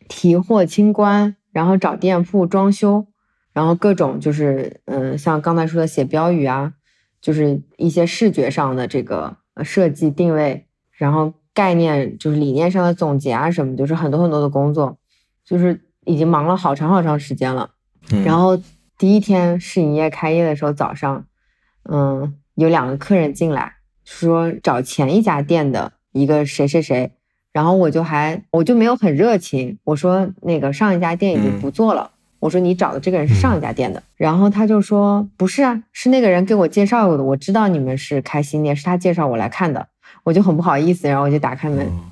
[0.09, 3.07] 提货清关，然后找店铺装修，
[3.53, 6.73] 然后各种就是嗯、呃像刚才说的写标语啊，
[7.21, 14.99] 就是一些视觉上的这个呃设计定位，然后概念就是理念上的总结啊什么，就是很多很多的工作，
[15.45, 17.71] 就是已经忙了好长好长时间了。
[18.11, 18.59] 嗯然后
[18.97, 21.27] 第一天试营业开业的时候，早上，
[21.85, 23.73] 嗯，有两个客人进来，
[24.05, 27.12] 说找前一家店的一个谁谁谁，
[27.53, 39.88] 然后我就还我就没有很热情，我说那个上一家店已经不做了，我说你找的这个人是上一家店的，然后他就说不是啊，是那个人给我介绍过的，我知道你们是开新店，是他介绍我来看的，
[40.25, 41.87] 我就很不好意思，然后我就打开门。
[41.87, 42.11] 嗯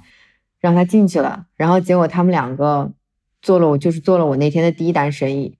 [0.62, 2.92] 让他进去了，然后结果他们两个
[3.40, 5.58] 做了我就是做了我那天的第一单生意，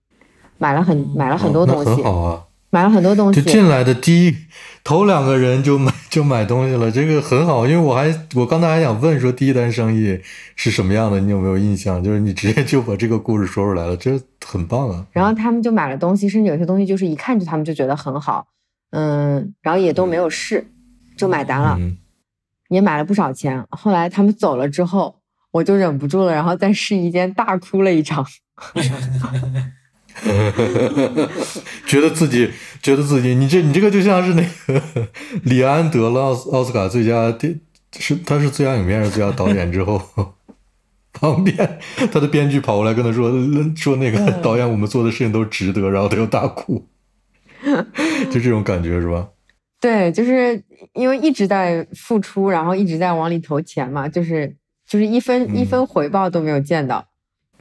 [0.57, 2.43] 买了很买了很多东西，很好啊。
[2.73, 4.35] 买了很多东西，就进来的第一
[4.83, 10.19] 头两个人就买 就买东西了，这个很好，因为我还我刚才还想问说第一单生意
[10.55, 12.03] 是什么样的，你有没有印象？
[12.03, 15.05] 就是你直接就把这个故事说出来了，这很棒啊。
[15.11, 18.47] 然后他们就买了东西，甚至有些东西就是一看就他们就觉得很好，
[18.89, 20.65] 嗯，然后也都没有试，
[21.15, 21.95] 就买单了，嗯
[22.69, 23.63] 也买了不少钱。
[23.69, 25.17] 后来他们走了之后，
[25.51, 28.25] 我就忍不住了，然后在试衣间大哭了一场。
[31.85, 32.49] 觉得自己
[32.81, 34.81] 觉得自己，你这你这个就像是那个
[35.43, 37.59] 李安得了奥斯奥斯卡最佳电
[37.97, 40.01] 是他是最佳影片还是最佳导演之后，
[41.13, 41.79] 旁边
[42.11, 43.31] 他的编剧跑过来跟他说
[43.75, 46.87] 说那个导演我们做的事情都值得，然后他又大哭，
[48.31, 49.29] 就这种感觉是吧？
[49.79, 54.55] 对，就是因为一直在付出，然后一直在往里投钱嘛，就是
[54.87, 57.05] 就是一分、嗯一分回报都没有见到，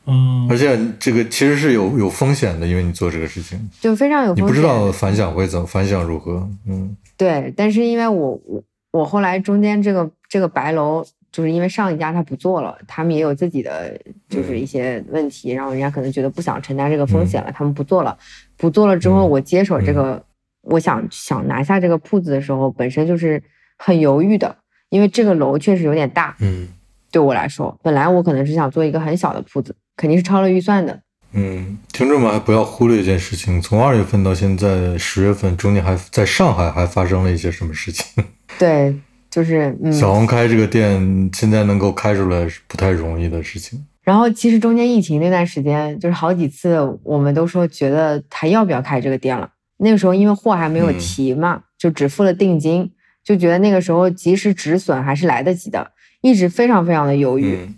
[0.06, 0.46] 嗯。
[0.50, 4.44] 而且这个其实是有有风险的，因为你做这个事情，就非常有风险。
[4.44, 6.96] 你不知道反响会怎么反响如何，嗯。
[7.16, 13.96] 对，但是因为我我我后来中间这个这个白楼，就是因为上一家他不做了，他们也有自己的
[14.28, 18.16] 就是一些问题，然后人家可能觉得不想承担这个风险了，他们不做了。
[18.56, 19.30] 不做了之后，嗯。
[19.30, 20.22] 我接手这个，
[20.62, 23.42] 我想想拿下这个铺子的时候，本身就是
[23.78, 24.56] 很犹豫的，
[24.88, 26.68] 因为这个楼确实有点大，嗯。
[27.10, 31.00] 对我来说，本来我可能是想做一个很小的铺子，肯定是超了预算的。
[31.34, 38.22] 嗯，听众们还不要忽略一件事情，从二月份到现在十月份，中间还在上海还发生了一些什么事情。
[38.58, 38.94] 对，
[39.30, 43.82] 就是嗯，小红开这个店，现在能够开出来是不太容易的事情。
[44.02, 49.48] 然后其实中间疫情那段时间，就是好几次我们都说觉得还要不要开这个店了。
[49.78, 52.90] 那个时候因为货还没有嗯提嘛，就只付了定金，
[53.24, 57.56] 就觉得那个时候及时止损还是来得及的，一直非常非常的犹豫。
[57.56, 57.74] 嗯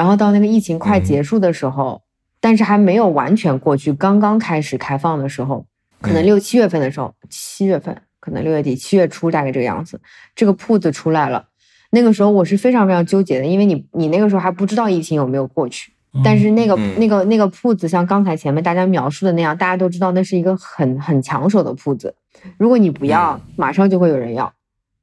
[0.00, 2.00] 然后到那个疫情快嗯结束的时候，
[2.40, 5.66] 但是还没有完全过去，刚刚开始开放的时候，
[6.00, 10.00] 可能嗯六七月份的时候，七月份可能六月底七月初大概这个样子，
[10.34, 11.48] 这个铺子出来了。
[11.90, 15.92] 那个时候我是非常非常纠结的，因为你你那个时候还不知道疫情有没有过去，
[16.24, 22.14] 但是那个、嗯那个那个铺子，像刚才前面大家描述的那样，大家都知道那是一个很很抢手的铺子。
[22.56, 24.50] 如果你不要，嗯马上就会有人要。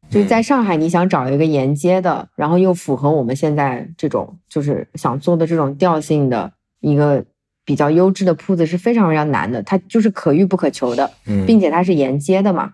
[0.09, 7.25] 就是在上海，你想找一个沿街的，然后又符合我们现在这种就是想做的这种调性的一个
[7.65, 12.73] 比较优质的铺子是非常非常难的，它就是可遇不可求的，嗯，并且它是沿街的嘛。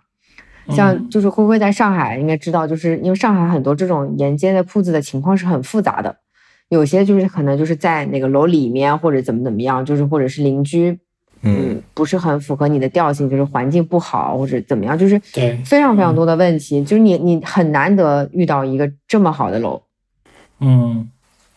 [0.70, 1.10] 像。
[1.10, 6.18] 就是灰灰在上海应该知道，就是因为上海很多这种沿街的铺子的情况是很复杂的，
[6.70, 11.00] 有些就是可能就是在那个楼里面或者怎么怎么样，就是或者是邻居，
[11.44, 11.82] 嗯。
[11.94, 15.56] 不是很符合你的调性，就是环境不好或者怎么样，就是对。
[15.64, 19.82] 非常非常多的问题，就是你你很难得遇到一个这么好的楼，
[20.60, 21.10] 嗯。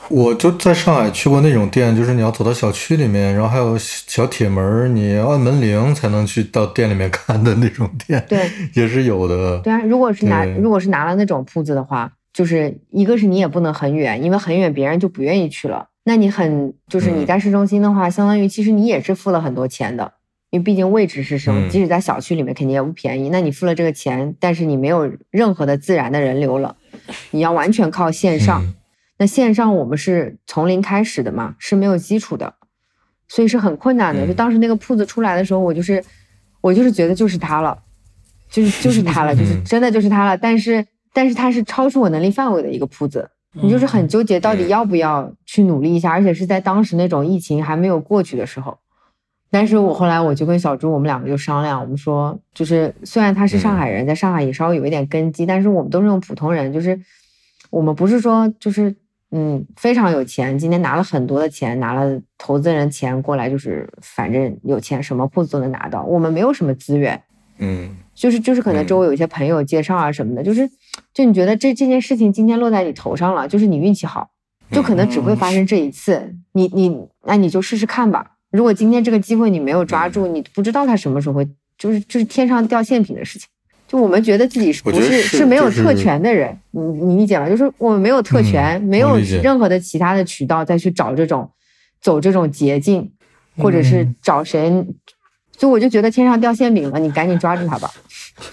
[0.08, 9.58] 我就在上海去过那种店，就是你要走到小区里面，然后还有小铁门，你要按门铃才能去到店里面看的那种店，对，也是有的。
[9.60, 15.88] 对啊，如果是拿如果是拿了那种铺子的话，就是一个是你也不能很远，因为很远别人就不愿意去了。
[16.08, 20.12] 那你很就是你在市中心的话，相当于其实你也是付了很多钱的，
[20.50, 23.28] 因为毕竟位置是什么，即使在小区里面肯定也不便宜。
[23.30, 26.76] 那你付了这个钱，但是你没有任何的自然的人流了，
[27.32, 28.72] 你要完全靠线上。
[29.18, 32.54] 那线上我们是从零开始的嘛，是没有基础的，
[33.26, 34.24] 所以是很困难的。
[34.26, 36.04] 就当时那个铺子出来的时候，我就是
[36.60, 37.76] 我就是觉得就是它了，
[38.48, 40.38] 就是就是它了，就是真的就是它了。
[40.38, 43.30] 但是但是它是超出我能力范围的一个铺子，
[43.62, 48.78] 你就是很纠结到底要不要去努力一下，而且是在当时那种疫情还没有过去的时候。
[49.50, 57.00] 但是我后来我就跟小朱我们两个就商量，我们说就是虽然他是上海人，在上海也稍微有一点根基，但是我们都是那种普通人，就是
[57.70, 58.94] 我们不是说就是。
[59.32, 66.04] 嗯，非常有钱，今天拿了很多的钱，拿了投资人钱过来，就是反正有钱，什么铺子都能拿到。
[66.04, 67.20] 我们没有什么资源，
[67.58, 70.70] 嗯，就是就是可能周围有一些朋友介绍啊什么的，就是
[71.12, 74.30] 就你觉得这这件事情今天落在你头上了，就是你运气好，
[74.70, 76.34] 就可能只会发生这一次。
[76.52, 78.32] 你你那你就试试看吧。
[78.50, 83.48] 如果今天这个机会你没有抓住，你不知道它什么时候会，就是就是天上掉馅饼的事情。
[83.88, 87.48] 就我们觉得自己是不是是没有特权的人，你你理解吗？
[87.48, 91.48] 就是我们没有特权，没有任何的其他的渠道再去找这种
[92.00, 93.12] 走这种捷径，
[93.58, 94.68] 或者是找谁，
[95.56, 97.90] 所以我就觉得天上掉馅饼了，你赶紧抓住它吧。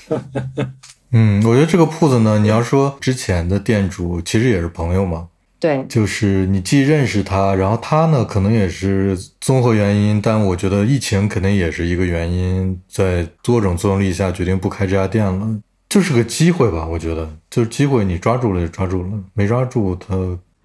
[1.14, 5.28] 嗯，我觉得这个铺子呢，你要说之前的店主其实也是朋友嘛。
[5.60, 17.30] 对，就是你既认识他，然后他呢，可能也是综合原因，但我觉得疫情肯定也是一个原因，在多种作用力下决定不开这家店了，就是个机会吧，我觉得。
[17.50, 20.16] 就是机会，你抓住了就抓住了，没抓住他，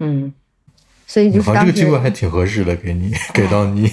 [0.00, 0.32] 嗯，
[1.06, 3.88] 所以就是这个机会还挺合适的，给你 给到你，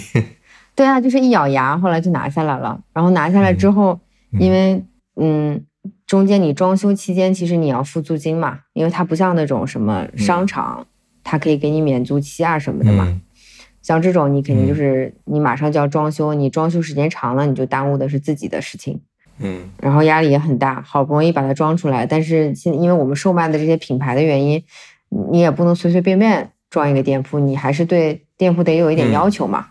[0.73, 3.99] 对啊，就是一咬牙，后来就拿下来了，然后拿下来之后，
[4.39, 4.83] 因为
[5.17, 5.61] 嗯，
[6.07, 10.87] 中间你装修期间其实你要付租金嘛，因为它不像那种什么商场。
[11.27, 13.19] 它可以给你免租期啊什么的嘛，
[13.81, 19.01] 像这种你肯定就是你马上就要装修，你装修时间长了，你就耽误的是自己的事情，
[19.39, 24.63] 嗯，然后压力也很大，好不容易把它装出来，但是现因为我们售卖的这些品牌的原因，
[25.31, 29.69] 你也不能随随便便装一个店铺，你还是对店铺得有一点要求嘛，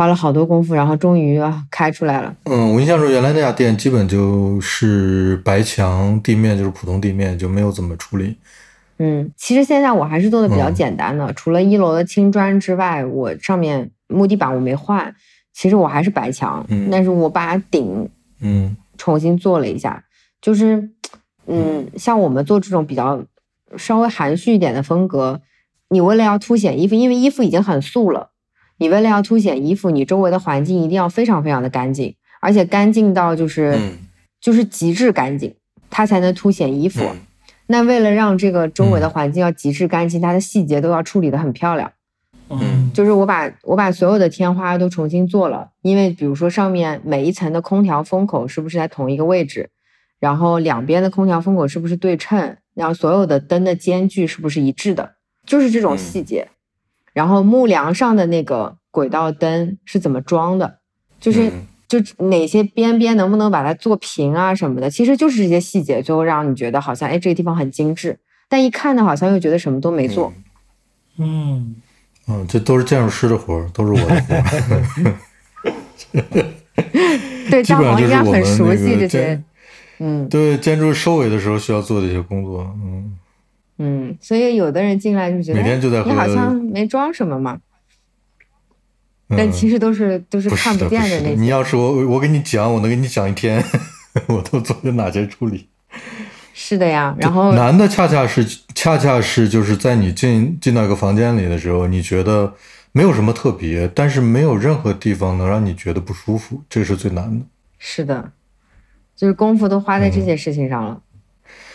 [0.00, 1.38] 花了好多功夫，然后终于
[1.70, 2.34] 开出来了。
[2.44, 8.34] 嗯，我印象中原来那家店基本就是白墙地面，就是普通地面，就没有怎么处理。
[8.96, 15.14] 嗯，其实现在我还是做的比较简单的，除了一楼的青砖之外，我上面木地板我没换，
[15.52, 18.08] 其实我还是白墙，但是我把顶
[18.40, 20.02] 嗯重新做了一下，
[20.40, 20.88] 就是
[21.46, 23.22] 嗯，像我们做这种比较
[23.76, 25.42] 稍微含蓄一点的风格，
[25.90, 28.29] 你为了要凸显衣服，因为衣服已经很素了，
[28.80, 33.78] 你为了要凸显衣服，你周围的环境一定要非常非常的干净，而且干净到就是
[34.40, 35.54] 就是极致干净，
[35.90, 37.04] 它才能凸显衣服。
[37.66, 41.92] 那为了让这个周围的环境要极致干净，它的细节都要处理的很漂亮。
[42.48, 49.68] 嗯，就是我把我把所有的天花都重新做了，因为比如说上面每一层的空调风口是不是在同一个位置，
[50.18, 56.48] 然后两边的空调风口是不是对称，然后所有的灯的间距是不是一致的，就是这种细节。
[57.12, 60.78] 然后木梁上的那个轨道灯是怎么装的，
[61.20, 61.50] 就是。
[61.90, 68.16] 就哪些边边能不能把它做平啊什么的，其实就是这些细节，最后让你觉得好像哎这个地方很精致，
[68.48, 70.32] 但一看呢好像又觉得什么都没做。
[71.18, 71.74] 嗯
[72.28, 75.14] 嗯，这都是建筑师的活儿，都是我的活儿。
[77.50, 79.42] 对，基本上就是我们这些。
[79.98, 82.72] 嗯，对，建筑收尾的时候需要做的一些工作。
[82.84, 83.18] 嗯
[83.82, 87.58] 嗯，所以有的人进来就觉得每天就在你好像没装什么嘛。
[89.28, 91.34] 但其实都是都是看不见的那些。
[91.40, 93.64] 你要是我我给你讲，我能给你讲一天，
[94.28, 95.68] 我都做了哪些处理？
[96.52, 102.52] 是的呀，然后难的恰恰是恰恰是就是在你进进到一个房间里的时候，你觉得
[102.92, 107.46] 没有什么特别，但是没有任何地方能让你觉得不舒服，这是最难的。
[107.78, 108.32] 是的，
[109.16, 111.00] 就是功夫都花在这些事情上了。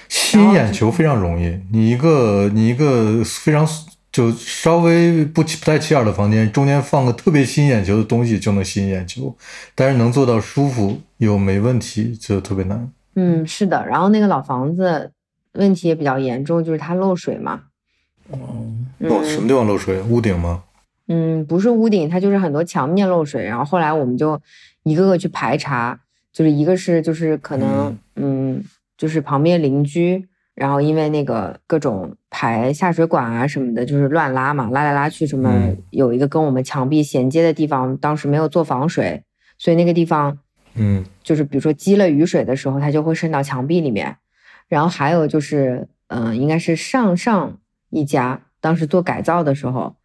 [0.10, 3.68] 吸引眼球非常容易，你一个你一个非常。
[4.12, 9.36] 就稍微不起不太起眼的房间，中间放个特别吸引眼球的东西就能吸引眼球，
[9.76, 12.89] 但是能做到舒服又没问题就特别难。
[13.16, 13.86] 嗯，是的。
[13.86, 15.12] 然后那个老房子
[15.51, 17.64] 问题也比较严重，就是它漏水嘛。
[18.30, 18.38] 哦，
[18.99, 19.99] 漏什么地方漏水？
[20.03, 20.64] 屋顶吗？
[21.10, 23.43] 嗯，不是屋顶，它就是很多墙面漏水。
[23.43, 24.41] 然后后来我们就
[24.84, 25.99] 一个个去排查，
[26.32, 28.64] 就是一个是就是可能嗯，
[28.98, 39.24] 就是旁边邻居然后因为那个各种排下水管啊什么的，就是乱拉嘛，拉来拉去什么，有一个跟我们墙壁衔接的地方，当时没有做防水，
[39.58, 40.39] 所以那个地方，
[40.76, 44.16] 嗯，就是比如说积了雨水的时候，它就会渗到墙壁里面。
[44.70, 49.98] 然后还有就是，嗯，应该是上上一家当时做改造的时候，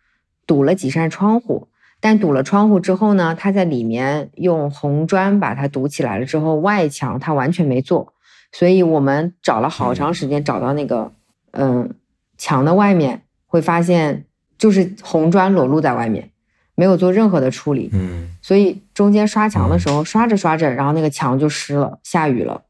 [0.47, 1.68] 堵了几扇窗户，
[2.01, 8.14] 但堵了窗户之后呢，他在里面用红砖把它堵起来了之后，外墙他完全没做。
[8.53, 11.12] 所以我们找了好长时间，找到那个
[11.53, 11.94] 嗯
[12.36, 14.24] 墙的外面，会发现
[14.59, 16.30] 就是红砖裸露在外面，
[16.74, 17.90] 没有做任何的处理。
[17.92, 22.62] 嗯，所以中间刷墙的时候，刷着刷着，然后那个墙就湿了，下雨了。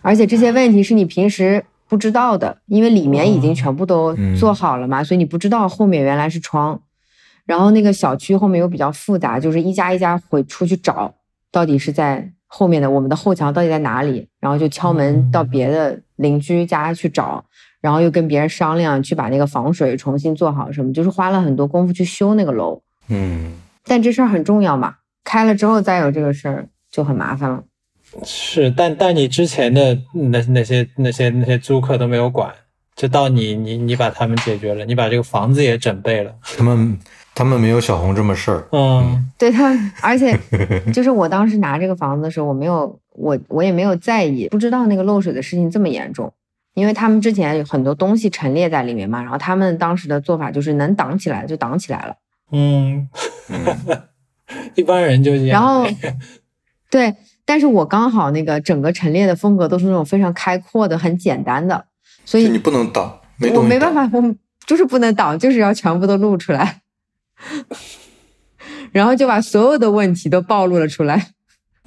[0.00, 6.80] 而且这些问题是你平时不知道的，因为里面已经全部都做好了嘛，所以你不知道后面原来是窗。
[7.44, 11.14] 然后那个小区后面又比较复杂，就是一家一家会出去找，
[11.52, 12.32] 到底是在。
[12.52, 14.28] 后面的我们的后墙到底在哪里？
[14.40, 17.44] 然后就敲门到别的邻居家去找，
[17.80, 22.82] 然后又跟别人商量去把那个防水重新做好，什么就是花了很多功夫去修那个楼。
[23.08, 23.52] 嗯，
[23.84, 27.62] 但这事儿很重要嘛，开了之后再有这个事儿就很麻烦了。
[28.24, 32.52] 是，但但你之前的那那些那些那些租客都没有管，
[33.00, 36.98] 就到你你你把他们解决了，你把这个房子也整备了， 他们。
[37.32, 39.72] 他们没有小红这么事儿，嗯，对他，
[40.02, 40.36] 而且
[40.92, 46.34] 就是我当时拿这个房子的时候，我没有，我我也没有在意，不知道那个漏水的事情这么严重，
[46.74, 52.16] 因为他们之前有很多东西陈列在里面嘛，然后他们当时的做法就是能挡起来就挡起来了，
[52.50, 53.08] 嗯，
[54.74, 55.86] 一般人就这样，然后
[56.90, 57.14] 对，
[57.46, 61.86] 但是我刚好那个整个陈列的风格都是那种非常开阔的、很简单的，
[62.30, 63.20] 所以你不能挡，
[63.56, 64.22] 我没办法，我
[64.64, 66.80] 就是不能挡，就是要全部都露出来。
[68.92, 71.32] 然后就把所有的问题都暴露了出来。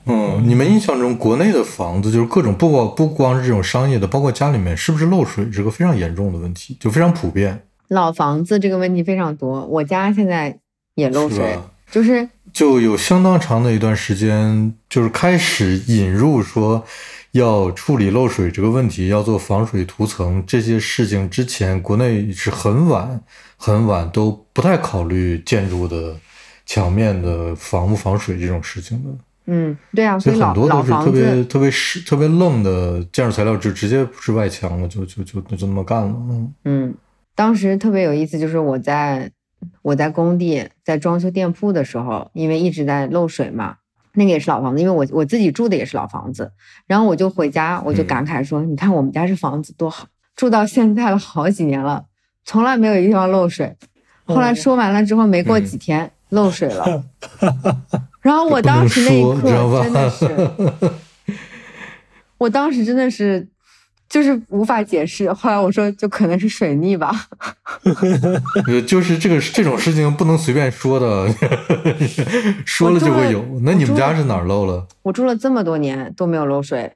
[0.06, 7.66] 嗯，你们印象中国内的房子就是各种不光不光是这种商业的，包括家里面是不是漏水是个非常严重的问题，就非常普遍。
[7.88, 10.60] 老房子这个问题非常多，我家现在
[10.96, 11.58] 也漏水，
[11.90, 16.84] 就是就有相当长的一段时间，就是开始引入说
[17.34, 23.22] 要处理漏水这个问题，要做防水涂层这些事情之前，国内是很晚。
[23.56, 26.14] 很晚都不太考虑建筑的
[26.66, 29.10] 墙面的防不防水这种事情的。
[29.46, 36.14] 嗯，对啊，所以很多都是特别特别实、特别愣的建筑材料，就直接是外墙了，就就就就那么干了。
[36.30, 36.96] 嗯嗯，
[37.36, 39.32] 当时特别有意思，就是我在
[39.82, 43.78] 我在工地在装修店铺的时候，因为一直在漏水嘛，
[44.14, 46.52] 那个也是老房子，因为我我自己住的也是老房子，
[46.88, 52.06] 然后我就回家，我就感慨说：“你看我们家这房子多好，住到现在了好几年了。”
[52.46, 53.76] 从来没有一个地方漏水，
[54.26, 57.04] 后来说完了之后，没过几天漏水了。
[58.20, 60.52] 然后我当时那一刻真的是，
[62.38, 63.48] 我当时真的是
[64.10, 65.32] 就是无法解释。
[65.34, 67.12] 后来我说，就可能是水逆吧。
[68.88, 71.28] 就是这个这种事情不能随便说的，
[72.66, 73.44] 说了就会有。
[73.64, 74.88] 那你们家是哪儿漏了？
[75.02, 76.94] 我住了这么多年都没有漏水，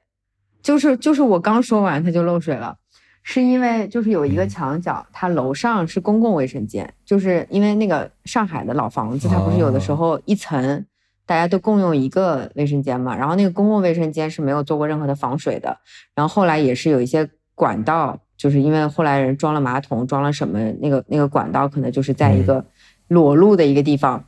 [0.62, 2.76] 就是就是我刚说完它就漏水了。
[3.24, 10.82] 是因为就是有一个墙角，它楼上是公共卫生间，就是因为那个上海的老房子，它不是有的时候一层
[11.28, 15.76] 大家都共用一个卫生间嘛，然后那个公共卫生间是没有做过任何的防水的，
[16.14, 22.64] 然后后来也是有一些管道，就是因为后来人装了马桶，装了什么，那个那个管道可能就是在一个
[23.08, 24.24] 裸露的一个地方，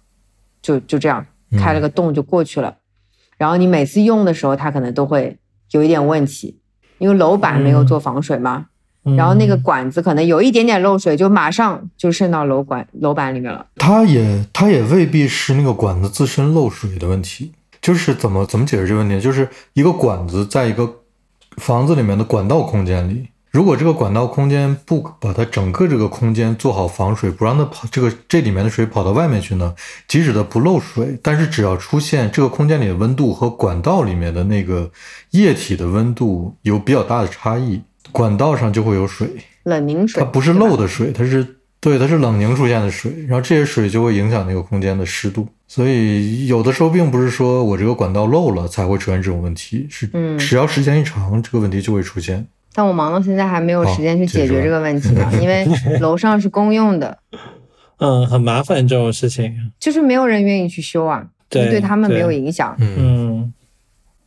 [0.61, 1.27] 就就这样
[1.59, 2.77] 开了个洞就过去了，
[3.39, 5.39] 然后你每次用的时候，它可能都会
[5.71, 6.61] 有一点问题，
[6.99, 8.67] 因为楼板没有做防水嘛。
[9.17, 13.67] 然后那个管子可能有一点点漏水，就马上就渗到楼管楼板里面了。
[13.77, 19.21] 它也它也未必是那个管子自身漏水的问题，就是怎么怎么解释这个问题？
[19.21, 20.97] 就是一个管子在一个
[21.57, 29.75] 房子里面的管道空间里，如果这个管道空间不把它整个这个空间做好防水，不让它跑这个这里面的水跑到外面去呢？
[30.07, 34.91] 即使它不漏水，但是只要出现这个空间里的温度和管道里面的那个
[35.31, 37.83] 液体的温度有比较大的差异。
[38.13, 39.29] 管道上就会有水，
[39.65, 41.47] 冷凝水，它不是漏的水，它是
[41.81, 52.47] 对，它是冷凝出现的水，然后这些水就会影响那个空间的湿度，所以有的时候并不是说我这个管道漏了才会出现这种问题，是，嗯，只要时间一长，这个问题就会出现。
[52.73, 55.67] 但我忙到现在还没有时间去解决这个问题呢， 因为
[56.01, 57.19] 楼上是公用的，
[57.99, 63.53] 嗯，很麻烦这种事情，就是没有人愿意去修啊，对，对他们没有影响，嗯，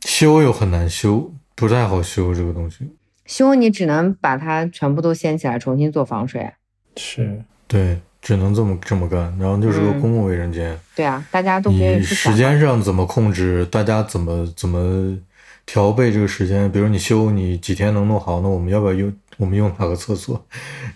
[0.04, 2.78] 修又很难修，不太好修这个东西。
[3.26, 6.52] 修你只能把它全部都掀起来，重新做防水。
[6.96, 9.36] 是，对，只能这么这么干。
[9.38, 10.78] 然后就是个公共卫生间。
[10.94, 13.64] 对啊，大家都不愿意时间上怎么控制？
[13.66, 15.18] 大家怎么怎么
[15.66, 20.46] 调配这个时间，比如你修你几天能弄好，那我们要不要用我们用哪个厕所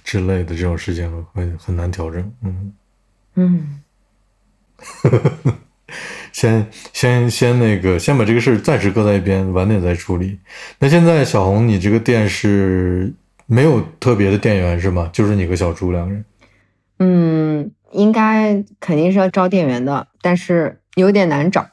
[0.04, 2.32] 之类的这种事情会很难调整。
[2.42, 2.72] 嗯
[3.34, 3.80] 嗯，
[6.38, 10.38] 先先先那个先把这个事暂时搁在一边，晚点再处理。
[10.78, 13.12] 那现在小红，你这个店是
[13.46, 15.10] 没有特别的店员是吗？
[15.12, 16.24] 就是你和小朱两个人。
[17.00, 21.66] 嗯，应该肯定是要招店员的，但是有点难找。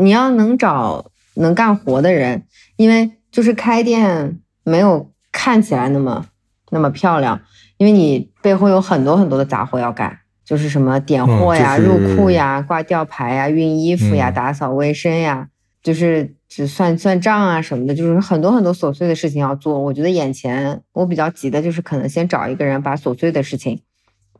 [0.00, 2.44] 你要能找能干活的人，
[2.76, 6.26] 因为就是开店没有看起来那么
[6.70, 7.40] 那么漂亮，
[7.76, 10.19] 因为你背后有很多很多的杂活要干，
[10.50, 15.48] 就是什么点货呀、入库呀、挂吊牌呀、熨衣服呀、打扫卫生呀，
[15.80, 19.78] 就是只算算账啊什么的，就是很多很多琐碎的事情要做。
[19.78, 23.82] 我觉得眼前我比较急的就是可能先找一个人把琐碎的事情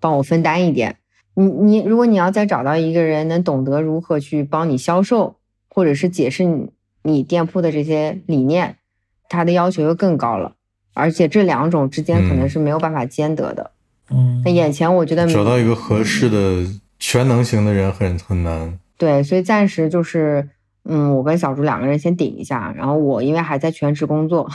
[0.01, 0.97] 帮我分担一点。
[1.35, 5.37] 你你，如果你要再找到一个人能懂得如何去帮你销售，
[5.69, 6.71] 或者是解释你
[7.05, 8.79] 你店铺的这些理念，
[9.29, 10.57] 他的要求又更高了，
[10.93, 13.71] 而且这两种之间可能是没有办法兼得的。
[13.75, 13.80] 嗯，
[14.45, 16.65] 那眼前我觉得找到一个合适的
[16.99, 18.79] 全能型的人很很难。
[18.97, 20.49] 对，所以暂时就是，
[20.85, 24.49] 嗯，我跟小朱两个人先顶一下，然后我因为还在全职工作，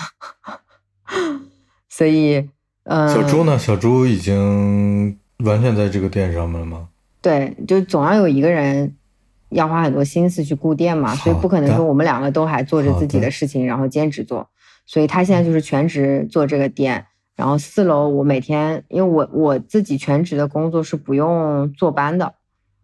[1.89, 2.49] 所以，
[2.83, 3.57] 嗯，小朱呢？
[3.57, 5.17] 小朱已经。
[5.43, 6.87] 完全在这个店上面了吗？
[7.21, 8.95] 对，就总要有一个人
[9.49, 14.47] 要花很多心思去顾店嘛，所以不可能说我们两个都还做着自己的事情，然后兼职做。
[14.85, 22.33] 所以他现在就是全职做这个店，然后四楼我每天，因为我我自己全职的工作是不用坐班的，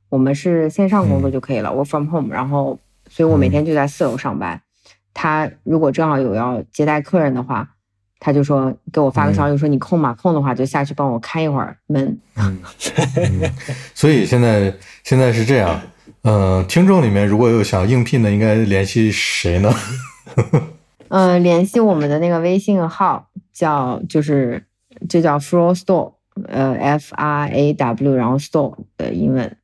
[0.09, 2.33] 我们是线上工作就可以了，work from home。
[2.33, 2.77] 然后，
[3.09, 4.61] 所以我每天就在四楼上班。
[5.13, 7.69] 他如果正好有要接待客人的话。
[8.23, 10.13] 他就说给我发个消息说你空吗？
[10.13, 12.19] 空的话就下去帮我开一会儿门。
[12.35, 12.61] 嗯，
[13.95, 14.71] 所以现在
[15.03, 15.81] 现在是这样，
[16.21, 19.73] 嗯，听众里面如果有想应聘的，应该联系谁呢？
[21.09, 24.63] 嗯， 联系我们的那个微信号，叫就是
[25.09, 26.13] 就叫 Flow Store，
[26.47, 29.57] 呃，F R A W，然后 Store 的英文。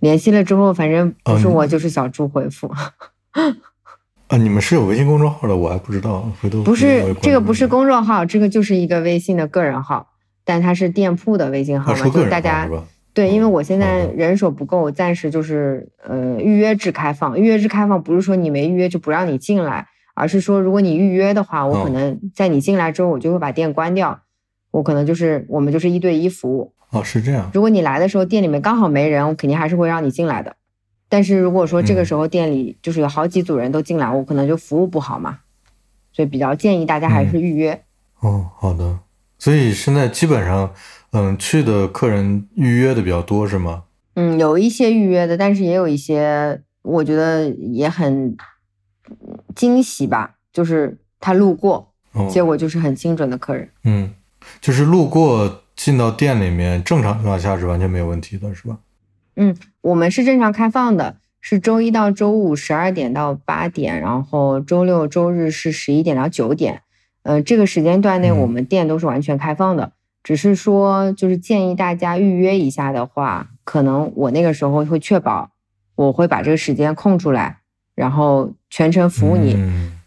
[0.00, 2.70] 联系了之后，反正不是我就是小猪回复。
[4.28, 6.30] 啊，你们是有微信公众号的，我还不知道。
[6.40, 10.08] 回头不是这个不是公众号，这个就是一个微信的个人号，
[10.44, 12.68] 但它是店铺的微信号嘛，就大家
[13.12, 17.38] 对，因为我现在人手不够，暂时就是呃预约制开放。
[17.38, 24.20] 预约制开放不是说你没预约就不让你进来，而是说如果你预约的话，我可能在你进来之后，我就会把店关掉。
[24.70, 26.72] 我可能就是我们就是一对一服务。
[26.90, 27.50] 哦，是这样。
[27.52, 30.56] 如果你来的时候店里面刚好没人，我肯定还是会让你进来的。
[31.08, 35.38] 但是如果说这个时候店里就是有好几组人都进来，我可能就服务不好嘛，
[36.12, 37.82] 所以比较建议大家还是预约。
[38.20, 38.98] 哦，好的。
[39.38, 40.72] 所以现在基本上，
[41.12, 43.84] 嗯，去的客人预约的比较多是吗？
[44.14, 48.36] 嗯，有一些预约的，但是也有一些我觉得也很
[49.54, 51.92] 惊喜吧，就是他路过，
[52.30, 53.68] 结果就是很精准的客人。
[53.84, 54.12] 嗯，
[54.60, 58.78] 就是路过进到店里面，正常情况下是完全没有问题的，是吧？
[59.36, 66.82] 嗯，我们是正常开放的，是周一到周五十二点到八点，然后周六周日是十一点到九点。
[67.24, 69.92] 嗯，这个时间段内我们店都是完全开放的，
[70.22, 75.50] 只是说就是建议大家预约一下的话，可能我那个时候会确保
[75.96, 77.58] 我会把这个时间空出来，
[77.94, 79.56] 然后全程服务你。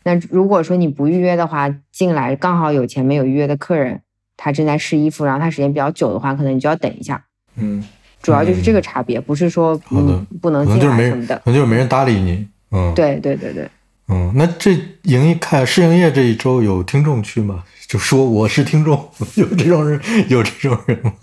[0.04, 4.02] 那如果说你不预约的话，进来刚好有前面有预约的客人，
[4.36, 7.26] 他正在试衣服，然后他时间比较久的话，可能你就要等一下。
[7.56, 7.84] 嗯。
[8.20, 12.46] 主要就是这个差别，不是说嗯不能进来什么的，可能就是没人搭理你。
[12.72, 13.70] 嗯，对对对对，
[14.08, 14.74] 嗯，那这
[15.04, 17.64] 营业开试营业这一周有听众去吗？
[17.88, 19.08] 就说我是听众，
[19.38, 21.14] 有这种人，有这种人吗？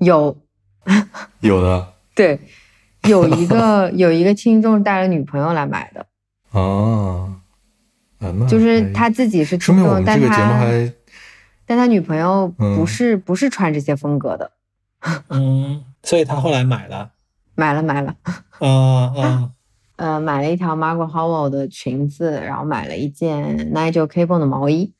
[0.00, 0.36] 有，
[1.40, 1.94] 有的。
[2.14, 2.38] 对，
[3.02, 6.06] 有一个 有一个听众带了女朋友来买的。
[6.50, 7.34] 哦，
[8.18, 10.66] 啊，那就是他自己是听众，但他
[11.66, 14.50] 但他女朋友不是不是穿这些风格的。
[15.28, 17.10] 嗯，所以他后来买了，
[17.54, 18.14] 买了买了，
[18.60, 19.50] 嗯嗯，
[19.96, 24.94] 呃，买了一条 Margaret Howell 的裙子，然后买了一件 Nigel Cable 的毛衣，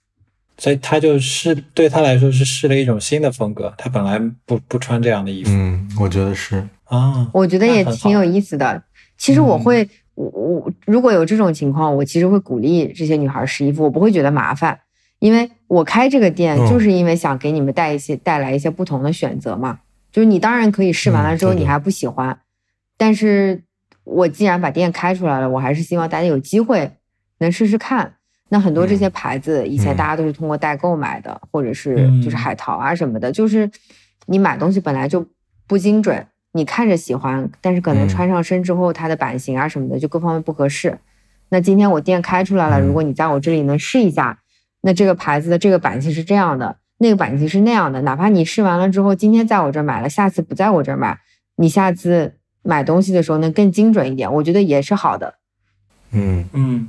[0.58, 8.82] 所以他就是对他来说是试了一种新的风格，他本来不不穿这样的衣服，嗯，我觉得是啊，我觉得也挺有意思的。
[9.16, 14.78] 其实我会，我我如果有这种情况，我其实会鼓励这些女孩试衣服，我不会觉得麻烦，
[15.20, 19.78] 因为我开这个店就是因为想给你们带一些带来一些不同的选择嘛。
[20.10, 22.40] 就是你当然可以试完了之后你还不喜欢，
[22.96, 23.62] 但是
[24.02, 26.92] 我既然把店开出来了，我还是希望大家有机会
[27.38, 28.14] 能试试看。
[28.48, 33.70] 那很多这些牌子以前大家都是通过代购买的，或者是就是海淘啊什么的，就是
[34.26, 35.26] 你买东西本来就
[35.66, 40.98] 不精准，你看着喜欢，但是可能穿上身之后它的版型啊什么的就各方面不合适。
[41.50, 44.40] 那今天我店开出来了，如果你在我这里能试一下，
[44.82, 48.02] 那这个牌子的这个版型是这样的，那个版型是那样的。
[48.02, 51.18] 哪怕你试完了之后，今天在我这儿买了，下次不在我这儿买，
[51.56, 55.34] 你下次买东西的时候能更精准一点，我觉得也是好的。
[56.12, 56.88] 嗯嗯，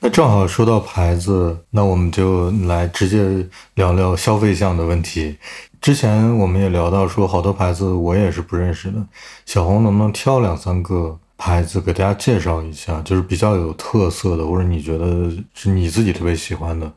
[0.00, 5.36] 那正好说到牌子，那我们就来直接聊聊消费项的问题。
[5.80, 8.98] 之前我们也聊到说，好多牌子我也是不认识的。
[9.46, 16.90] 小红能不能挑两三个牌子给大家介绍一下，就是比较有特色的，或者你觉得是你自己特别喜欢的，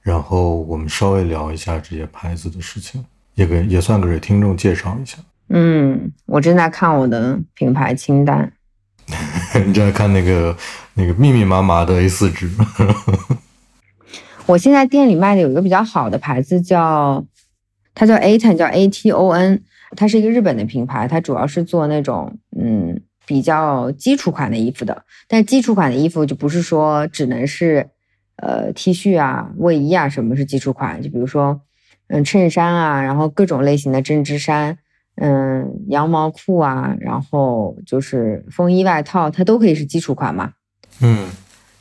[0.00, 3.04] 然后我们稍微聊一下这些牌子的事情，
[3.34, 5.18] 也给也算给听众介绍一下。
[5.48, 8.52] 嗯，我正在看我的品牌清单。
[9.66, 10.56] 你正在看那个
[11.00, 12.48] 那个密密麻麻的 A 四纸。
[14.46, 17.24] 我现在店里卖的有一个比较好的牌子叫。
[17.92, 19.62] 它叫 Aton，叫 A T O N，
[19.96, 25.04] 它是一个日本的品牌，它主要是做那种嗯比较基础款的衣服的。
[25.28, 27.90] 但基础款的衣服就不是说只能是
[28.36, 31.60] 呃 T 恤啊、卫衣啊什么是基础款，就比如说
[32.06, 34.78] 嗯衬衫啊，然后各种类型的针织衫，
[35.16, 40.52] 嗯羊毛裤啊，然后就是风衣外套，它都可以是基础款嘛。
[41.00, 41.28] 嗯，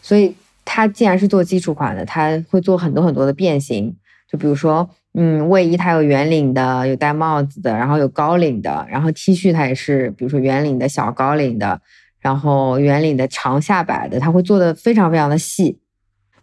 [0.02, 3.96] 所以它既然是做基础款的，它会做很多很多的变形，
[4.32, 4.90] 就比如说。
[5.16, 11.82] 嗯，卫衣它有圆领的，有戴帽子的，然后有高领的，然后 T 恤它也是，比如说圆领的小高领的，
[12.20, 15.80] 然后圆领的长下摆的，它会做的非常非常的细。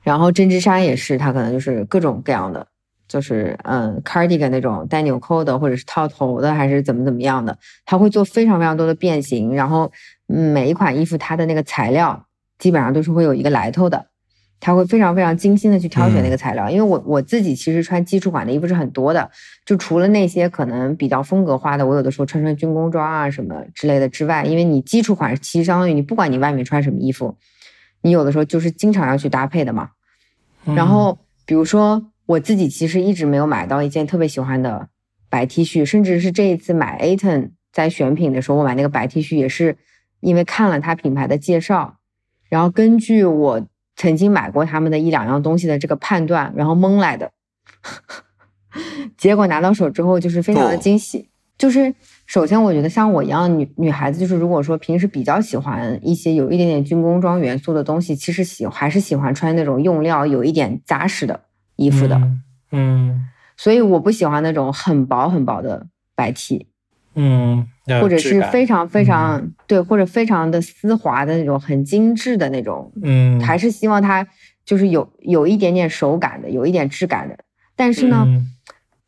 [0.02, 2.66] 然后针织衫也是，它可能就是各种各样的，
[3.06, 9.54] 就是嗯，cardigan 那种带纽扣的，或者是套头的，还是怎么怎么样的，它会做非常非常多的变形。
[9.54, 9.90] 然后，
[10.26, 12.25] 每一款衣服它的那个材料
[12.58, 14.06] 基本上都是会有一个来头的。
[14.58, 19.30] 他会非常非常精心的去挑选那个材料，因为我我自己其实穿基础款的衣服是很多的，
[19.66, 27.36] 就除了那些可能比较风格化的，我有的时候穿穿军工装啊什么之类的之外，因为你基础款其实相当于你不管你外面穿什么衣服，
[28.00, 29.90] 你有的时候就是经常要去搭配的嘛。
[30.64, 34.88] 然后比如说我自己其实一直没有买到一件特别喜欢的
[35.28, 39.76] 白 T 恤，甚至是这一次买 Aton 在选品的时候，我买那个白 T 恤也是
[40.20, 41.98] 因为看了它品牌的介绍，
[42.48, 43.66] 然后根据我。
[43.98, 47.32] 曾经买过他们的一两样东西的这个判断，然后蒙来的，
[49.16, 51.30] 结果拿到手之后就是非常的惊喜。
[51.56, 51.94] 就是
[52.26, 61.44] 首先我觉得像我一样女女孩子，就是如果说平时比较喜欢一些有一点点军工装元素的东西，其实喜还是喜欢穿那种用料有一点扎实的
[61.76, 62.20] 衣服的。
[62.72, 63.26] 嗯，
[63.56, 66.66] 所以我不喜欢那种很薄很薄的白 T。
[67.14, 67.66] 嗯。
[68.00, 74.26] 或者是非常非常对，或者非常的丝滑的那种，很精致的那种，嗯，还是希望它
[74.64, 77.36] 就是有有一点点手感的，有一点质感的。
[77.76, 78.26] 但是呢，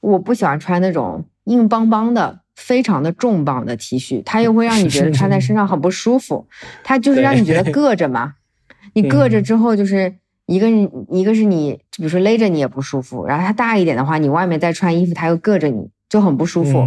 [0.01, 6.47] 我不喜欢穿那种硬邦邦的、非常的重磅的 T 恤，它又会让你觉得穿在身上很不舒服。
[6.85, 8.35] 它就是让你觉得硌着嘛，
[8.95, 10.15] 你硌着之后，就是
[10.47, 16.87] 一个人，一个是你，比如说勒着你也不舒服，然后它大一点的话，你外面再穿衣服，它又硌着你，就很不舒服。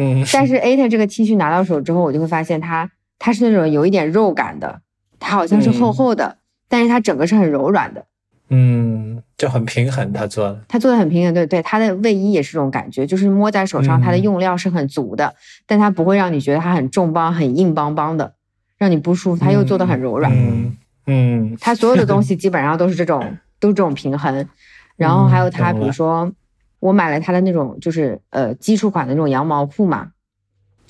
[0.00, 4.80] 嗯，但是 A 特这个 T 恤拿到手之后，我就会发现它它是那种有一点肉感的，
[5.18, 6.38] 它好像是厚厚的，
[6.68, 8.06] 但是它整个是很柔软的，
[8.48, 10.10] 嗯，就很平衡。
[10.14, 15.34] 它做的，它做的很平衡，对对，它的卫衣也是这种感觉，就是摸在手上，它的用料是很足的，
[15.66, 18.32] 但它不会让你觉得它很重磅、很硬邦邦的，
[18.78, 19.44] 让你不舒服。
[19.44, 20.76] 它又做的很柔软，嗯
[21.06, 24.48] 嗯，它所有的东西 基本上都是这种，都是这种平衡。
[24.96, 26.32] 然后还有它，比如说。
[26.80, 30.10] 我买了它的那种，就是呃基础款的那种羊毛裤嘛。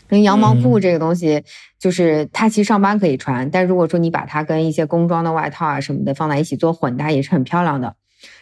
[0.09, 1.45] 因为羊毛裤这个东西，
[1.79, 7.95] 就是它其实上班可以穿，但如果说你把它跟一些工装的外套啊什么的放在一起做混搭，也是很漂亮的。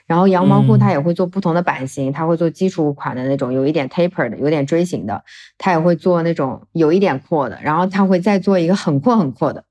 [0.06, 5.22] 然后羊毛裤它也会做不同的版型，它会做基础款的那种有一点 taper 的，有点锥形的，
[5.58, 9.64] 它也会做那种有一点阔的，然后它会再做一个很阔很阔的，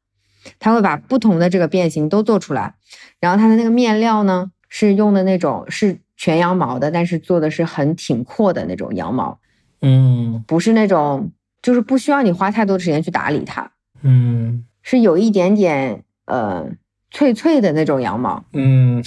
[0.59, 2.75] 它会把不同的这个变形都做出来。
[3.19, 5.99] 然后它的那个面料呢，是用的那种是。
[6.17, 9.39] 全羊毛的，但是做的是很挺阔的那种羊毛，
[9.81, 16.67] 嗯，不是那种，就是不需要你花太多的时间去打理它，嗯，是有一点点呃
[17.11, 19.03] 脆脆的那种羊毛，嗯，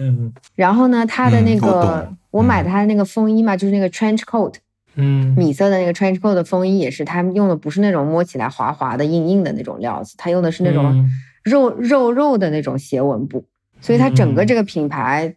[0.56, 4.54] 然后呢，它的那个我买它的那个风衣嘛，就是那个 trench coat，
[4.94, 11.10] 嗯，米色的那个 trench coat 的风衣也是，它用的不是那种摸起来滑滑的硬硬的那种料子，它用的是那种
[11.42, 13.44] 肉肉肉的那种斜纹布，
[13.82, 15.36] 所以它整个这个品牌。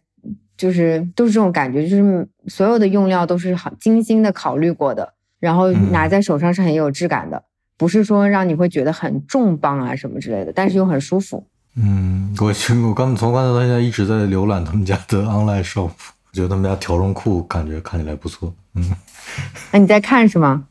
[0.58, 7.42] 就是都是这种感觉，就是所有的用料都是很精心的考虑过的，然后拿在手上是很有质感的，
[7.78, 11.46] 不是说让你会觉得很重磅啊什么之类的，但是又很舒服。
[11.76, 12.52] 嗯， 我
[12.88, 15.92] 我刚从刚才到现在一直在浏览他们家的 online shop，我
[16.34, 18.52] 觉得他们家条绒裤感觉看起来不错。
[18.74, 18.90] 嗯，
[19.70, 20.64] 那你在看是吗？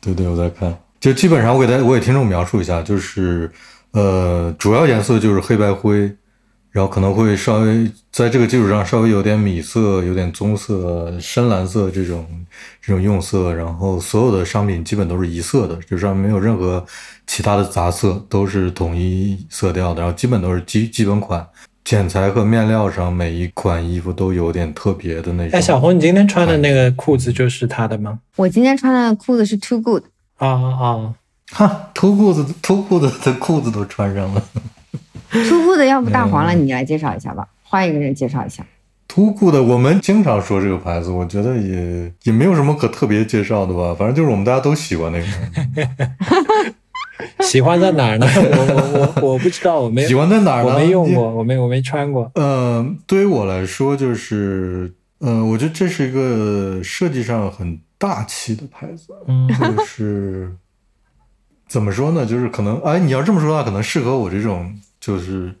[0.00, 3.50] 对对，我在看，就基本上我给大家我给听众描述一下，就是
[3.90, 6.16] 呃，主要颜色就是黑白灰，
[6.70, 12.26] 然后可能会稍微在这个基础上稍微有点米色、有点棕色、深蓝色这种
[12.80, 16.84] 这种用色，然后所有的商品基本都是一色的，就上面没有任何
[17.26, 21.46] 其他的杂色，都是统一色调的，然后基本都是基基本款。
[21.82, 25.58] 剪裁和面料上每一款衣服都有点特别的那种。
[25.58, 28.20] 哎，小红，你今天穿的那个裤子就是他的吗？
[28.36, 30.04] 我今天穿的裤子是 Too Good。
[30.36, 31.14] 啊啊，
[31.50, 34.42] 哈，脱裤子，脱裤子的裤子都穿上了。
[35.48, 38.64] Too Good，要不大黄了，你来介绍一下吧，换一个人介绍一下。
[39.08, 45.26] 突酷的我们经常说这个牌子，我觉得也也没有什么可特别介绍的吧，反正就是我们大家都喜欢那个。
[47.44, 48.26] 喜欢在哪儿呢？
[48.34, 50.72] 我我我我不知道，我没喜欢在哪儿呢？
[50.72, 52.30] 我没用过，我没我没穿过。
[52.34, 59.08] 嗯，对于我来说，就是嗯，我觉得这是一个设计上很大气的牌子。
[59.26, 60.50] 嗯，就是
[61.68, 62.24] 怎么说呢？
[62.24, 65.54] 就是可能哎，你要这么说的话，可能适合我这种就是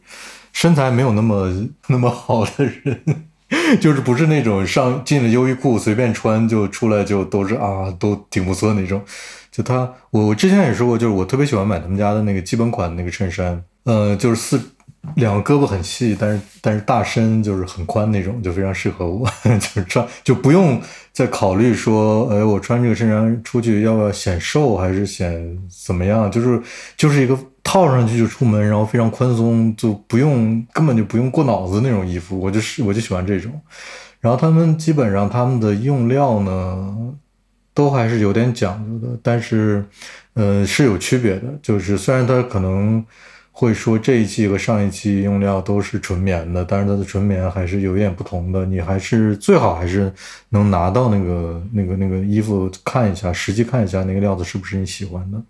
[0.52, 1.50] 身材没有那么
[1.88, 3.00] 那么好的人，
[3.80, 9.02] 就是不是那种上进了优衣库随便穿就出来就都是啊，都挺不错那种。
[9.50, 14.60] 就他，我我之前也说过，就是我特别喜欢买他们家的那个基本款那个衬衫，呃，就是四
[15.16, 20.80] 两个胳膊很细，但是但是大身就是很宽那种，就非常适合我， 就是穿就不用
[21.12, 26.62] 再考虑说，哎，我穿这个衬衫出去要不要显瘦还是显怎么样，就是
[26.96, 27.36] 就是一个
[27.70, 33.52] 套上去就出门，然后非常宽松，就不用根本就不用过脑子那种衣服，我就是我就喜欢这种，
[34.18, 37.14] 然后他们基本上他们的用料呢。
[37.72, 39.82] 都还是有点讲究的，但是，
[40.34, 41.44] 呃，是有区别的。
[41.62, 43.02] 就是虽然它可能
[43.52, 48.66] 会说这一季和上一季用料都是纯棉的，但是它的纯棉还是有一点不同的。
[48.66, 50.12] 你还是最好还是
[50.50, 55.40] 能拿到那个那个那个衣服看一下，实际看一下那个料子是不是你喜欢的。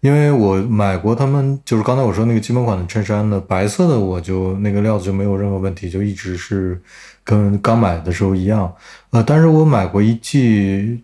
[0.00, 6.80] 因为我买过他们，就是刚才我说那个基本款的衬衫的白色的，我就那个料子就没有任何问题，就一直是
[7.22, 8.72] 跟刚买的时候一样。
[9.10, 11.02] 呃，但是我买过一季。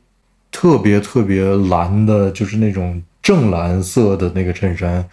[0.53, 5.07] 特别特别蓝的，就是那种正蓝色的那个衬衫，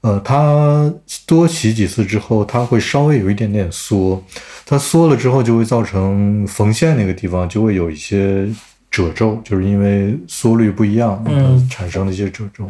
[0.00, 0.90] 呃，它
[1.26, 4.24] 多洗几次之后，它会稍微有一点点缩，
[4.64, 8.48] 它缩了之后就会造成缝线那个地方就会有一些
[8.90, 12.66] 褶皱，就是因为缩率不一样，嗯，产生了一些褶皱，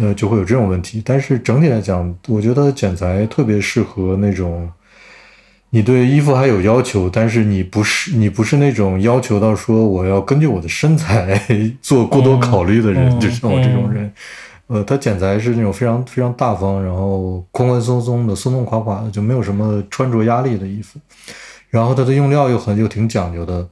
[0.00, 1.02] 呃，就会有这种问题。
[1.04, 4.70] 但是整体来讲，我觉得剪裁特别适合那种。
[5.70, 11.38] 你对衣服还有要求，但是你不是你不是那种要求到说我要根据我的身材
[11.82, 14.10] 做过多考虑的人，就像我这种人。
[14.68, 20.98] 呃，他剪裁是那种非常非常大方，然后宽宽松松的、松松垮垮的，就没有什么穿着压力的衣服。
[21.68, 23.68] 然后它的用料又很又挺讲究的，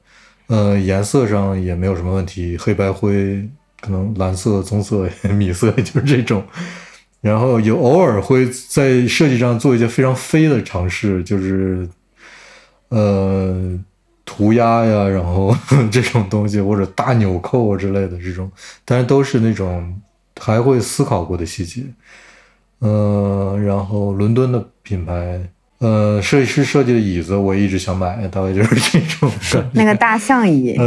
[0.47, 3.43] 呃，颜色上也没有什么问题，黑白灰，
[3.81, 6.43] 可能蓝色、棕色、米色，就是这种。
[7.19, 11.89] 然后有偶尔会在设计上做一些非常飞的尝试，就是，
[12.89, 13.77] 呃，
[14.23, 15.53] 涂鸦呀，然后
[15.91, 18.49] 这种东西或者大纽扣之类的这种，
[18.85, 19.99] 但是都是那种
[20.39, 21.81] 还会思考过的细节。
[22.79, 25.41] 呃，然后伦敦的品牌，
[25.79, 29.31] 呃，设计师设计的椅子我一直想买，大概就是这种。
[29.73, 30.77] 那个大象椅。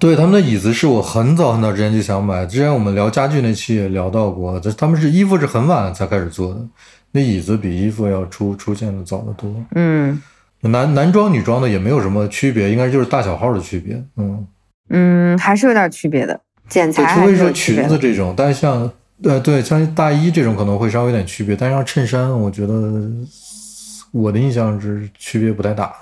[0.00, 6.60] 对他们的椅子是我很早很早之前就想买，之前我们聊家具那期也聊到过，这他们是衣服是很晚才开始做的，
[7.12, 9.54] 那椅子比衣服要出出现的早得多。
[9.74, 10.22] 嗯，
[10.60, 14.02] 男男装女装的也没有什么区别，应该就是大小号的区别。
[14.16, 14.46] 嗯
[14.90, 18.90] 嗯，还是有点区别的，剪裁除非说裙子这种，但像
[19.24, 23.10] 呃对像大衣这种可能会稍微有点区别，但像衬衫，我觉得
[24.12, 25.94] 我的印象是区别不太大，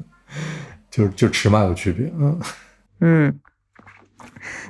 [0.90, 2.10] 就就尺码有区别。
[2.18, 2.38] 嗯。
[3.00, 3.38] 嗯，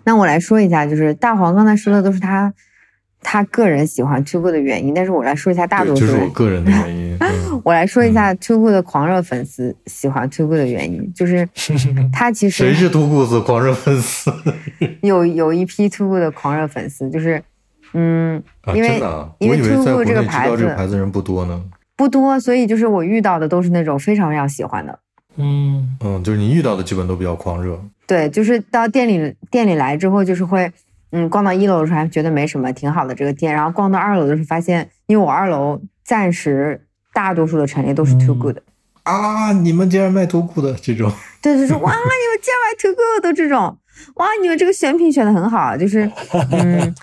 [0.05, 2.53] 那我来说一下，就是大黄刚才说的都是他
[3.21, 7.07] 他个人喜欢 Too Good 的原因，但是我来说一下大多数，就是我个人的原因。
[7.65, 11.49] 我来说一下 Too Good 的狂热粉丝喜欢 Too Good 的原因，就是
[12.13, 14.33] 他其实谁是 Too Good 的狂热粉丝？
[15.01, 17.43] 有有一批 Too Good 的狂热粉丝，就是
[17.95, 18.43] 嗯，
[18.75, 19.01] 因为
[19.39, 21.65] 因为 Too Good 这个牌子，这个牌子人不多呢，
[21.97, 24.99] 不多，所以就是我遇到的都是那种非常非常喜欢的。
[25.37, 27.83] 嗯嗯，就是你遇到的基本都比较狂热。
[28.07, 30.71] 对，就是到店里店里来之后，就是会，
[31.11, 33.53] 嗯，逛到一楼的时候还觉得没什么，挺好的这个店。
[33.53, 38.59] 然后逛到二楼的时候，发现，因为我二楼暂时大多数的陈列都是 Too Good
[39.03, 41.11] 啊，你们竟然卖 Too Good 这种？
[41.43, 43.77] 对，就是 哇，你们竟然卖 Too Good 的这种，
[44.15, 46.09] 哇，你们这个选品选的很好，就是，
[46.53, 46.95] 嗯，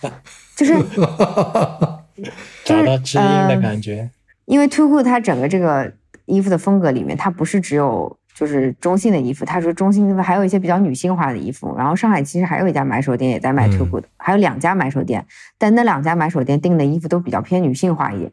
[0.55, 0.73] 就是
[2.63, 4.09] 找到知音的感觉。
[4.45, 5.91] 因为 Too Good 它整个这个
[6.25, 8.17] 衣服的风格里面，它不是只有。
[8.35, 11.75] 就是中性的衣服，他说中性衣服还有一些比较女性化的衣服。
[11.77, 15.25] 然后上海其实还有一家买手店也在卖 Too Good，还有两家买手店，
[15.57, 18.31] 但那两家买手店订的衣服都比较偏女性化一点。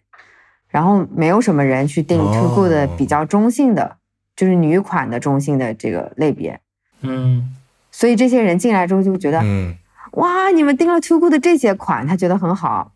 [0.68, 3.96] 然后没有什么人去订 Too Good 的比较中性的，
[4.36, 6.61] 就是女款的中性的这个类别。
[7.01, 7.55] 嗯，
[7.90, 9.74] 所以这些人进来之后就觉得，嗯
[10.12, 12.92] 哇，你们订了 Too Good 的这些款，他觉得很好，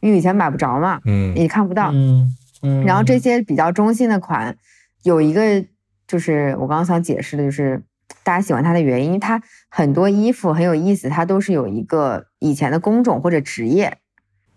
[0.00, 1.90] 因为以前买不着嘛，嗯也看不到。
[1.92, 4.56] 嗯嗯，然后这些比较中性的款，
[5.02, 5.64] 有一个
[6.08, 7.80] 就是我刚刚想解释的，就是
[8.24, 13.98] 大家喜欢它的原因，因为它很多衣服很有意思，它都是有一个以前的工种或者职业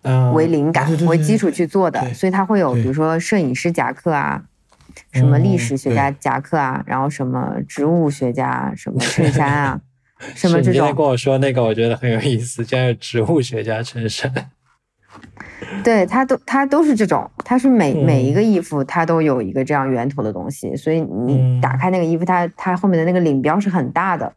[0.02, 4.46] 嗯为灵感、为基础去做的，所以它会有比如说摄影师夹克啊。
[5.14, 9.80] 什么历史学家嗯夹克啊，然后什么植物学家，什么衬衫啊，
[10.36, 14.52] 什么这种是你今天跟，我说那个，我觉得很有意思，叫植物学家衬衫。
[15.84, 18.06] 对，它都它都是这种，它是每、嗯。
[18.06, 21.62] 每一个衣服它都有一个这样源头的东西，所以你嗯。
[21.62, 24.34] 打开那个衣服，它它后面的那个领标是很大的，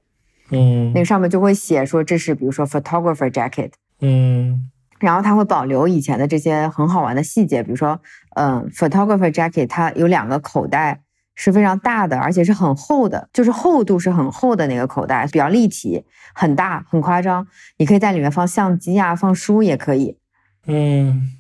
[0.51, 0.93] 嗯。
[0.93, 3.70] 那个上面就会写说这是比如说 photographer jacket，
[4.01, 4.70] 嗯。
[5.01, 8.01] 然后它会保留以前的这些很好玩的细节，比如说，
[8.37, 11.03] 嗯，photographer jacket 它有两个口袋
[11.35, 17.47] 是非常大的，而且是很厚的，就是厚度是很厚的那个口袋，比较立体，很大，很夸张，
[17.77, 20.16] 你可以在里面放相机啊，放书也可以。
[20.67, 21.31] 嗯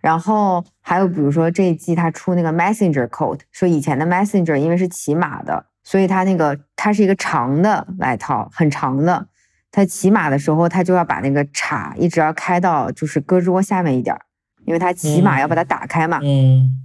[0.00, 9.28] 然后还有比如说这一季他出那个 messenger coat，说以前的 messenger 因为是骑马的，所以它那个它是一个长的外套，很长的。
[9.70, 14.20] 他骑马的时候，他就要把那个叉一直要开到就是胳肢窝下面一点儿，
[14.66, 16.18] 因为他骑马要把它打开嘛。
[16.22, 16.78] 嗯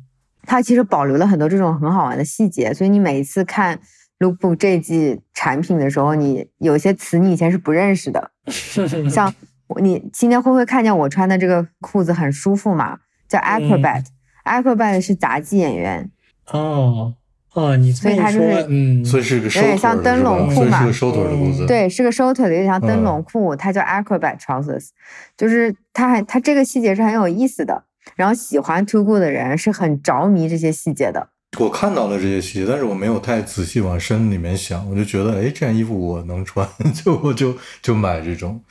[0.49, 3.78] 他其实保留了很多这种很好玩的细节，所以你每一次看
[4.19, 8.32] Lookbook 这季产品的时候，你有些词你以前是不认识的，
[8.78, 9.34] 嗯，像我
[9.82, 12.97] 你今天会不会看见我穿的这个裤子很舒服嘛？
[13.28, 14.05] 叫 Acrobat，Acrobat、
[14.45, 16.09] Acrobat 是杂技演员，
[16.51, 17.13] 哦
[17.53, 21.65] 哦，所以他就是嗯，所以是个有点像灯笼裤嘛所以是个收腿的裤子。
[21.65, 24.89] 对，是个收腿的，有点像灯笼嗯裤，它叫 Acrobat trousers，
[25.36, 27.84] 就是它还它这个细节是很有意思的。
[28.15, 31.28] 然后喜欢 Too Good 的人是很着迷这些细节的。
[31.59, 36.65] 我看到了这些细节，但是我没有太仔细往深里面想，我就觉得，哎，这件衣服我能穿，
[37.03, 38.61] 就我就就买这种。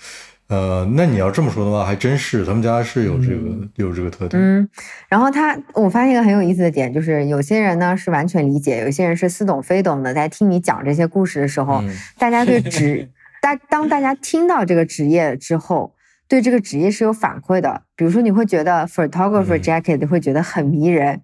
[0.49, 4.40] 呃，那你要这么说的话，还真是他们家是有这个、有这个特点。
[4.40, 4.68] 嗯，
[5.09, 10.14] 然后他，我发现一个很有意思的点，就是有些人呢是完全理解，有些人是似懂非懂的。
[10.14, 13.11] 在听你讲这些故事的时候，嗯大家对职，
[13.42, 15.94] 大当大家听到这个职业之后，
[16.28, 17.82] 对这个职业是有反馈的。
[17.97, 21.22] 比如说，你会觉得 photographer 嗯 jacket 会觉得很迷人，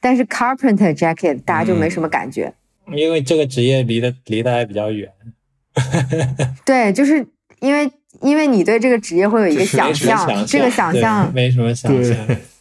[0.00, 2.52] 但是 carpenter jacket 大家就没什么感觉。
[2.92, 5.08] 因为这个职业离得离得还比较远，
[6.66, 7.24] 对，就是
[7.60, 7.88] 因为
[8.20, 12.16] 因为你对这个职业会有一个就是想象，这个想象没什么想象。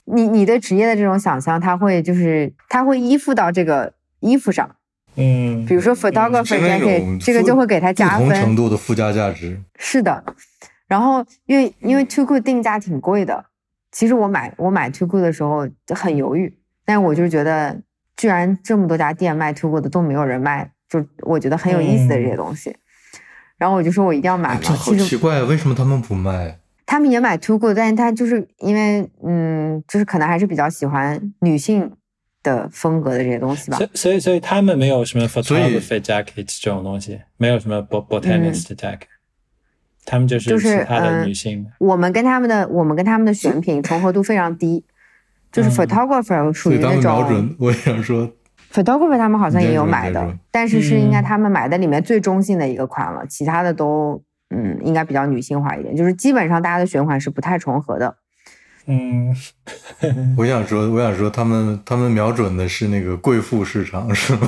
[0.05, 4.75] 你你对职业的这种想象，它会就是它会依附到这个衣服上，
[5.15, 8.55] 嗯，比如说 photographer 是那种 jacket，这个就会给它加不同程。
[8.55, 9.59] 度的附加价值。
[9.77, 10.23] 是的，
[10.87, 13.45] 然后因为因为 Too Good 定价挺贵的，
[13.91, 17.79] 其实我买我买 Too Good 的时候就很犹豫，但是我就是觉得，
[18.17, 22.75] 居然这么多家店卖 Too Good 的都没有人卖，就我觉得很有意思的这些东西。
[23.59, 24.55] 然后我就说我一定要买嘛。
[24.55, 26.57] 哎这好奇怪，为什么他们不卖？
[26.87, 31.91] 他们也买 Too Good，但是他就是因为嗯，就是可能还是比较喜欢女性
[32.41, 33.85] 的风格的这些东西吧所。
[33.85, 39.01] 以所以所以他们没有什么 photography jacket 这种东西，没有什么 bot botanist jacket，、
[40.03, 41.69] 他们就是嗯就是其他的嗯女性的。
[41.77, 44.83] 我们跟他们的我们跟他们的选品重合度非常低，
[45.51, 48.31] 就是嗯 photographer 属于那种们瞄准，我也想说，
[48.71, 58.15] photographer 他们好像也有买的但是是应该嗯他们买的里面最中性的一个款了，其他的都嗯应该比较女性化一点，就是基本上大家的选款是不太重合的。
[58.91, 59.35] 嗯，
[60.35, 64.47] 我想说，我想说，他们他们瞄准的是那个贵妇市场，是吗？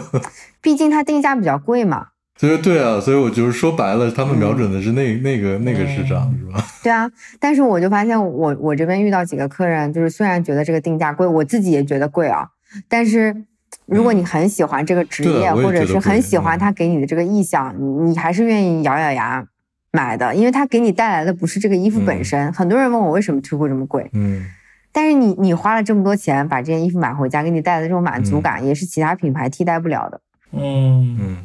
[0.62, 2.06] 毕竟它定价比较贵嘛，
[2.38, 6.64] 所以对啊，所以我就是说白了，他们瞄准的是那、那个那个市场，嗯是吧？
[6.82, 12.48] 对啊，但是我就发现我我这边遇到几个客人，就是虽然觉得这个定价贵，我自己也觉得贵啊，
[12.88, 13.44] 但是
[13.86, 19.44] 如果你很喜欢这个职业，或者是很喜欢嗯他给你的这个意向，你你还是愿意咬咬牙
[19.90, 22.52] 买的，因为他给你带来的不是这个衣服本嗯身。
[22.52, 24.46] 很多人问我为什么 Too Good 这么贵，嗯，
[24.92, 30.20] 但是你你花了这么多钱把这件衣服买回家，给你带来的这种满足嗯感，也是其他品牌替代不了的。
[30.52, 31.36] 嗯嗯，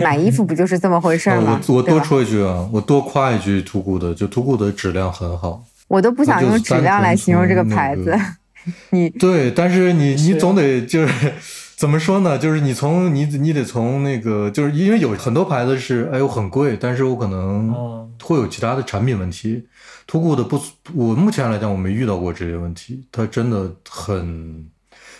[0.00, 1.60] 买衣服不就是这么回事吗？
[1.68, 5.62] 我我多说一句啊，我多夸一句图库的，就图库的质量很好。
[5.86, 8.18] 我都不想用质量来形容这个牌子。
[8.90, 11.32] 你对，但是你你总得就是
[11.76, 12.38] 怎么说呢？
[12.38, 19.66] 就是你从你你得从那个，就是因为有很多牌子是哎呦很贵，但是我可能会有其他的产品问题。
[20.06, 20.60] 图库的不，
[20.94, 24.66] 我目前来讲我没遇到过这些问题，它真的很。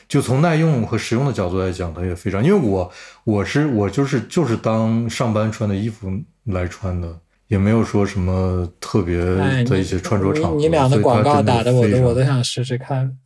[0.07, 2.45] 就从耐用和实用的角度来讲，它也非常。
[2.45, 2.93] 因为我
[3.25, 6.13] 我是我就是就是当上班穿的衣服
[6.45, 7.09] 来穿的，
[7.49, 10.57] 也没有说什么特别，的一些穿着场合。
[10.59, 13.17] 你俩的广告打的我都我都想试试看。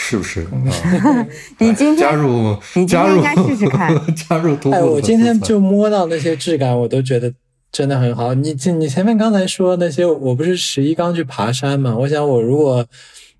[0.00, 0.46] 是不是？
[1.58, 4.76] 你今天加入，你今天应该试试看， 加入徒步。
[4.76, 7.32] 哎，我今天就摸到那些质感，我都觉得
[7.72, 8.32] 真的很好。
[8.34, 11.96] 你你前面刚才说那些，我不是十一刚去爬山嘛？
[11.96, 12.86] 我想我如果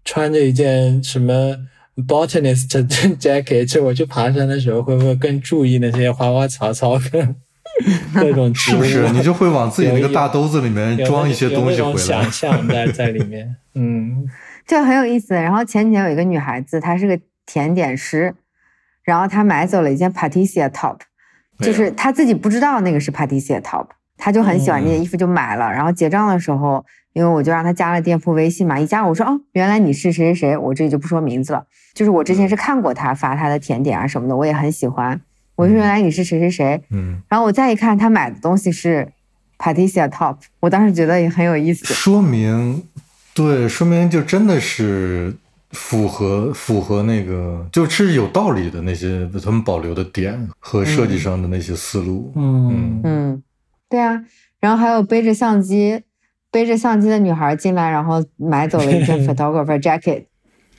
[0.04, 1.56] 穿着一件什么
[2.08, 2.68] botanist
[3.18, 7.36] jacket，我去爬山的时候，会不会更注意那些花花草草跟？
[8.12, 11.96] 各种是不是你就会往自己那个大兜子里面装一些东西回来？
[11.98, 14.26] 想象在在里面，嗯，
[14.68, 15.34] 这很有意思。
[15.34, 18.34] 然后前几天有一个女孩子，她是个甜点师，
[19.02, 20.98] 然后她买走了一件 Patissier top，
[21.58, 25.72] 就是她自己不知道那个是 Patissier top，她就很喜欢那件衣服就买了。
[25.72, 31.64] 然后结账的时候，因为我就让她加了店铺微信嘛，一加我说哦，原来你是谁谁谁，我这里就不说名字了。
[31.94, 35.20] 就是我之前是看过她发她的甜点啊什么的，我也很喜欢。
[35.56, 39.08] 我说原来你是谁谁谁，嗯，然后我再一看，她买的东西是
[39.58, 42.86] Patissier Top，我当时觉得也很有意思，说明，
[43.38, 45.32] 对，说明就真的是
[45.70, 53.42] 符合符合那个，就是有道理的那些他们保留的点和设计上的那些思路，嗯嗯，
[53.88, 54.20] 对啊，
[54.58, 56.02] 然后还有背着相机
[56.50, 60.24] 背着相机的女孩进来，然后买走了一件 photographer jacket。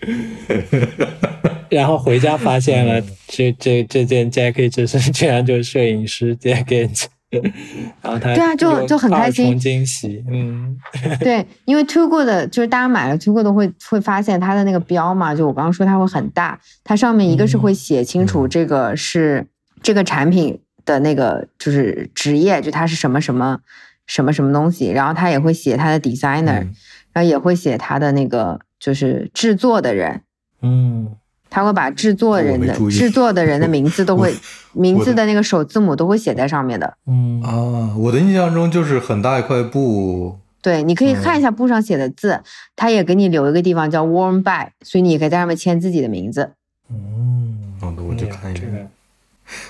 [1.70, 7.06] 然后回家发现了这这这件 jacket 是居然就是摄影师 jacket，
[8.02, 9.58] 然后他对啊就就很开心。
[9.60, 10.76] 惊喜，嗯，
[11.22, 19.46] 对，因为 t o g o 的就是大家买了 t o g o 的会会发现它的那个标嘛，就我刚刚说它会很大，它上面一个是会写清楚这个是
[19.84, 23.60] 这个产品的那个就是职业，就它是什么什么
[24.08, 26.68] 什么什么东西，然后它也会写它的 designer，
[27.14, 30.24] 然后也会写它的那个就是制作的人，
[30.62, 31.16] 嗯。
[31.50, 34.34] 他会把制作人的制作的人的名字都会
[34.74, 36.94] 名字的那个首字母都会写在上面的。
[37.08, 40.38] 嗯啊，我的印象中就是很大一块布。
[40.62, 42.42] 对，你可以看一下布上写的字，
[42.76, 46.52] 他也给你留一个地方叫 Warm by，所以你可以在上面签自己的名字。
[46.92, 48.90] 嗯，好的，我就看一眼。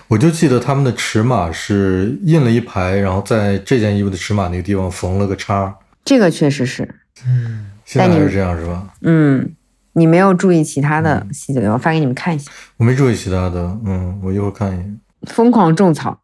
[0.08, 5.74] 我就记得他们的尺码是印了一排，然后在这件衣服的尺码那个地方缝了个叉。
[6.04, 6.84] 这个确实是。
[7.26, 8.88] 嗯，现在还是这样是吧？
[9.04, 9.56] 嗯。
[10.00, 12.50] 你没有注意其他的细节，我发给你们看一下。
[12.78, 15.00] 我没注意其他的，嗯，我一会儿看一眼。
[15.24, 16.18] 疯狂种草，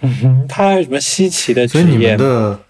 [0.00, 1.66] 嗯哼，他还有什么稀奇的？
[1.68, 2.60] 所以你们的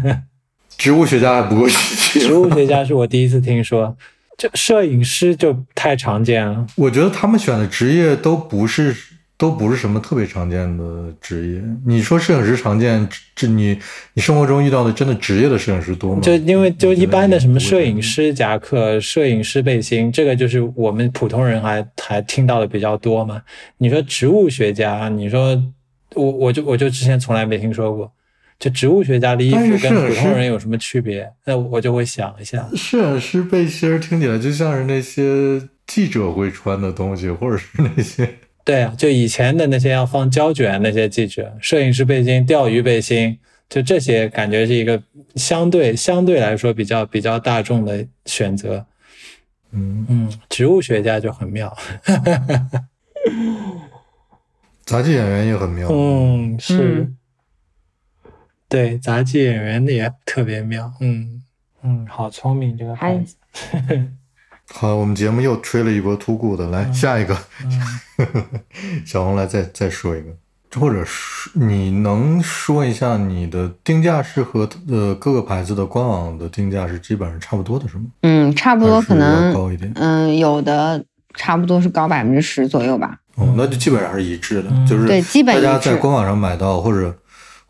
[0.78, 2.20] 植物学家还不够稀奇。
[2.26, 3.94] 植物学家是我第一次听说，
[4.38, 6.66] 就摄影师就太常见了。
[6.76, 8.96] 我觉得他们选的职业都不是。
[9.40, 11.62] 都不是什么特别常见的职业。
[11.86, 13.78] 你说摄影师常见，这你
[14.12, 16.20] 你生活中遇到的真的职业的摄影师多吗？
[16.20, 23.40] 就因为就一般的什么摄影师夹克、摄影师背心，这个就是我们普通人还还听到的比较多嘛。
[23.78, 25.58] 你说植物学家，你说
[26.14, 28.12] 我我就我就之前从来没听说过，
[28.58, 31.26] 就植物学家的衣服跟普通人有什么区别？
[31.46, 38.28] 那我就会想一下，摄影师背心听起来就像是那些记者会穿的东西，或者是那些。
[38.64, 43.38] 对啊，就以前的那些要放胶卷那些记者，摄影师背心、钓鱼背心，
[43.68, 45.02] 就这些感觉是一个
[45.34, 48.86] 相对相对来说比较比较大众的选择。
[49.72, 51.76] 嗯嗯，植物学家就很妙，
[54.84, 55.88] 杂技演员也很妙。
[55.90, 57.08] 嗯，是，
[58.68, 60.92] 对，杂技演员也特别妙。
[61.00, 61.42] 嗯
[61.82, 63.36] 嗯，好聪明这个孩子。
[64.72, 67.36] 好，我们节目又吹了一波突兀的，来下一个，
[69.04, 70.28] 小红来再再说一个，
[70.78, 78.04] 或者是你能说一下你的定价是和呃各个牌子的官网的定价是基本上差不多的，是吗？
[78.22, 79.92] 嗯，差不多，可能高一点。
[79.96, 81.04] 嗯，有的
[81.34, 83.18] 差不多是高百分之十左右吧。
[83.34, 87.14] 哦，那就基本上是一致的，就是对，基本大家在官网上买到或者。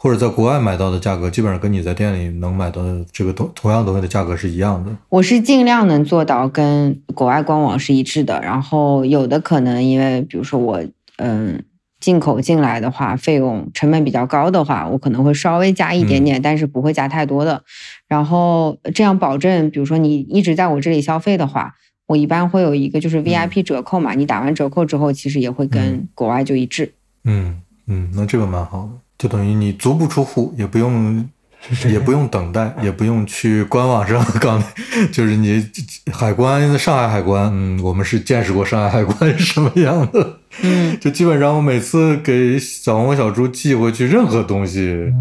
[0.02, 4.90] 或者在国外买到的价格，基本上跟你在店里能买到的这个同同样东西的价格是一样的。
[5.10, 8.40] 我是尽量能做到跟国外官网是一致的。
[8.40, 10.82] 然后有的可能因为，比如说我
[11.18, 11.62] 嗯
[12.00, 17.62] 进口进来的话，费用成本比较高的话，我可能会稍微加一点点，但是不会加太多的。
[18.08, 21.74] 然后这样保证，比如说你一直在我这里消费的话，
[22.06, 24.14] 我一般会有一个就是 VIP 折扣嘛。
[24.14, 26.94] 你打完折扣之后，其实也会跟国外就一致。
[27.24, 28.92] 嗯嗯，那这个蛮好的。
[29.20, 31.28] 就等于你足不出户，也不用，
[31.92, 34.62] 也不用等待，也不用去官网上刚，
[35.12, 35.62] 就是你
[36.10, 45.12] 海关，上海海关，嗯，我们是见识过上海海关是什么样的，嗯，就基本上我每次给小红小猪寄回去任何东西，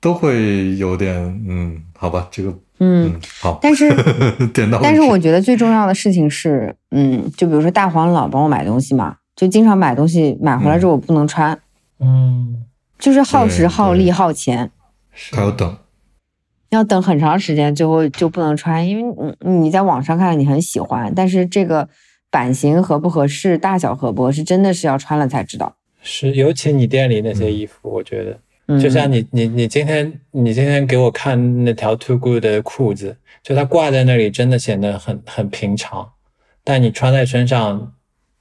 [0.00, 1.14] 都会有点，
[1.48, 3.88] 嗯，好吧，这个，嗯，好，但是
[4.52, 11.56] 点到，但是我觉得最重要的事情是，嗯，就比如说大黄老帮我买东西嘛，就经常买东西买回来之后我不能穿，
[12.00, 12.64] 嗯。
[12.98, 14.70] 就是耗时耗力耗钱，
[15.32, 15.76] 还要等，
[16.70, 21.88] 要等很长时间，最后就不能穿，因为你你在网上看你很喜欢，但是这个
[22.30, 25.76] 版型合不合适，大小合不合适，真的是要穿了才知道。
[26.02, 28.38] 是，尤其你店里那些衣服，我觉得。
[28.80, 36.10] 就像你你你今天你今天给我看那条 Too Good 的裤子，就它挂在那里真的显得很很平常，
[36.64, 37.92] 但你穿在身上，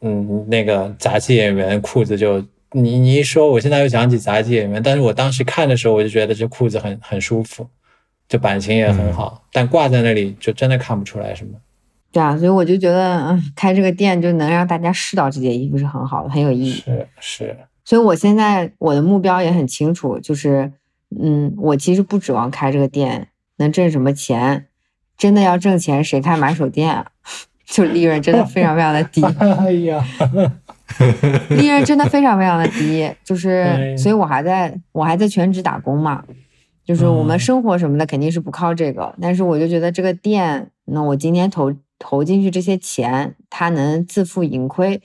[0.01, 2.43] 嗯，那个杂技演员裤子就
[2.75, 7.67] 你你一说，我现在又想起杂技演员，但是我当时看的时候我就觉得这裤子很很舒服，
[8.27, 11.53] 就版型也很好，但挂在那里就真的看不出来什么。
[12.11, 16.73] 对啊，所以我就觉得，嗯，开这个店就能让大家试到这件衣服是很好的，很有意义。
[16.73, 17.57] 是是。
[17.83, 20.71] 所以，我现在我的目标也很清楚，就是，
[21.21, 24.65] 嗯，我其实不指望开这个店能挣什么钱，
[25.17, 27.07] 真的要挣钱，谁开买手店啊？
[27.65, 29.21] 就利润真的非常非常的低。
[29.39, 30.05] 哎呀，
[31.49, 36.23] 利润真的非常非常的低，就是，所以我还在我还在全职打工嘛，
[36.83, 45.01] 就是我们生活什么的肯定是不靠这个，但是我就觉得这个店，那我今天投投进去这些钱，它能自负盈亏，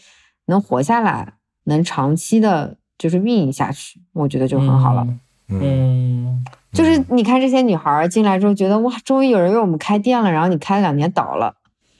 [0.46, 1.34] 能活下来。
[1.64, 5.06] 能长期的，就是运营下去，我觉得就很好了。
[5.48, 10.32] 嗯，就是你看这些女孩进来之后，觉得哇，终于有人为我们开店了。
[10.32, 11.54] 然后你开了两年倒了，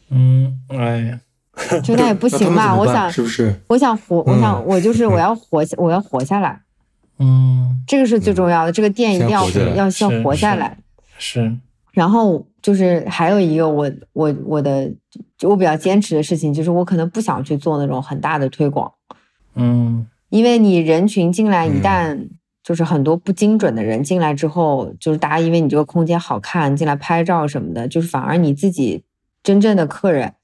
[0.09, 1.21] 嗯，哎呀，
[1.83, 2.75] 就那也不行嘛。
[2.75, 3.55] 我想是不是？
[3.69, 6.61] 我想活，我想我就是我要活，我要活下来。
[7.19, 8.73] 嗯，这个是最重要的。
[8.73, 10.79] 这个店一定要要先活下来。
[11.19, 11.57] 是。
[11.93, 14.91] 然后就是还有一个我我我的
[15.43, 18.91] 我比较坚持的事情，就是我可能不想去做那种很大的推广。
[19.57, 22.29] 嗯，因为你人群进来，一旦
[22.63, 29.03] 就是很多不精准的人进来之后，就是大家因为你这个空间好看进来拍照什么的，就是反而你自己
[29.43, 30.35] 真正的客人，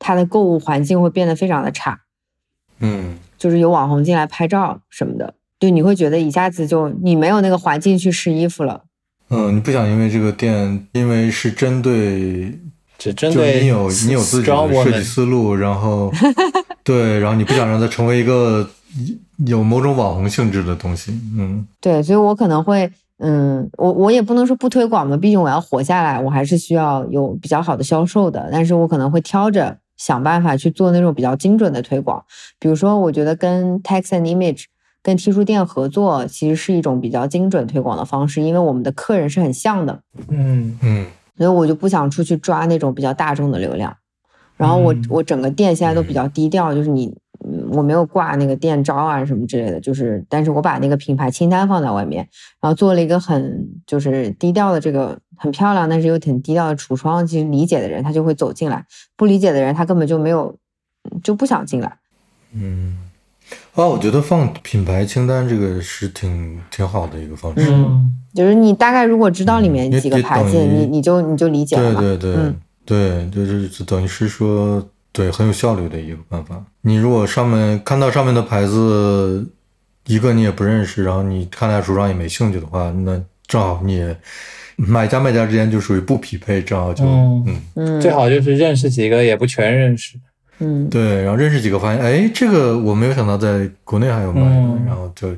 [0.00, 2.00] 他的购物环境会变得非常的差。
[2.80, 8.82] 嗯，就是有网红进来拍照什么的，对，你会觉得一下子就你没有那个环境去试衣服了。
[9.28, 12.58] 嗯，你不想因为这个店，因为是针对。
[13.00, 16.12] 只针对你有你有自己的设计思路，然后
[16.84, 18.68] 对，然后你不想让它成为一个
[19.46, 32.24] 有某种网红性质的东西，嗯，对，所以我可能会，嗯，我我也不能说不推广吧，毕竟我要活下来，我还是需要有比较好的销售的，但是我可能会挑着想办法去做那种比较精准的推广，
[32.58, 34.64] 比如说，我觉得跟 Text and Image
[35.02, 40.78] 跟 T 书店合作，其实是一种比较精准推广的方式，因为我们的客人是很像的，嗯。
[40.82, 41.06] 嗯。
[41.36, 43.96] 所以我就不想出去抓那种比较大众的流量，
[44.58, 47.16] 然后我我整个店现在都比较低调，就是你
[47.72, 52.28] 我没有挂那个店招啊什么之类的，就是但是我把那个品牌清单放在外面，
[52.60, 58.84] 然后做了一个很就是低调的这个很漂亮但是又挺低调的橱窗，其实理解的人他就会走进来，
[59.16, 60.56] 不理解的人他根本就没有
[61.22, 61.98] 就不想进来。
[62.52, 62.98] 嗯，
[63.74, 67.70] 啊，我觉得放品牌清单这个是挺挺好的一个方式。
[67.70, 68.16] 嗯。
[68.32, 72.54] 就是你大概如果知道里面几个牌子，你你就你就理解了对对对
[72.86, 74.80] 对，就是等于是说，
[75.12, 76.64] 对很有效率的一个办法。
[76.82, 79.46] 你如果上面看到上面的牌子，
[80.06, 84.16] 一个你也不认识，然后你看他橱窗也没兴趣的话，那正好你也
[84.76, 90.18] 买家卖家之间就属于不匹配，正好就嗯嗯，最好就是认识几个也不全认识，
[90.58, 95.34] 嗯，对，然后认识几个发现，哎，这个我没有想到在国内还有卖的，然后就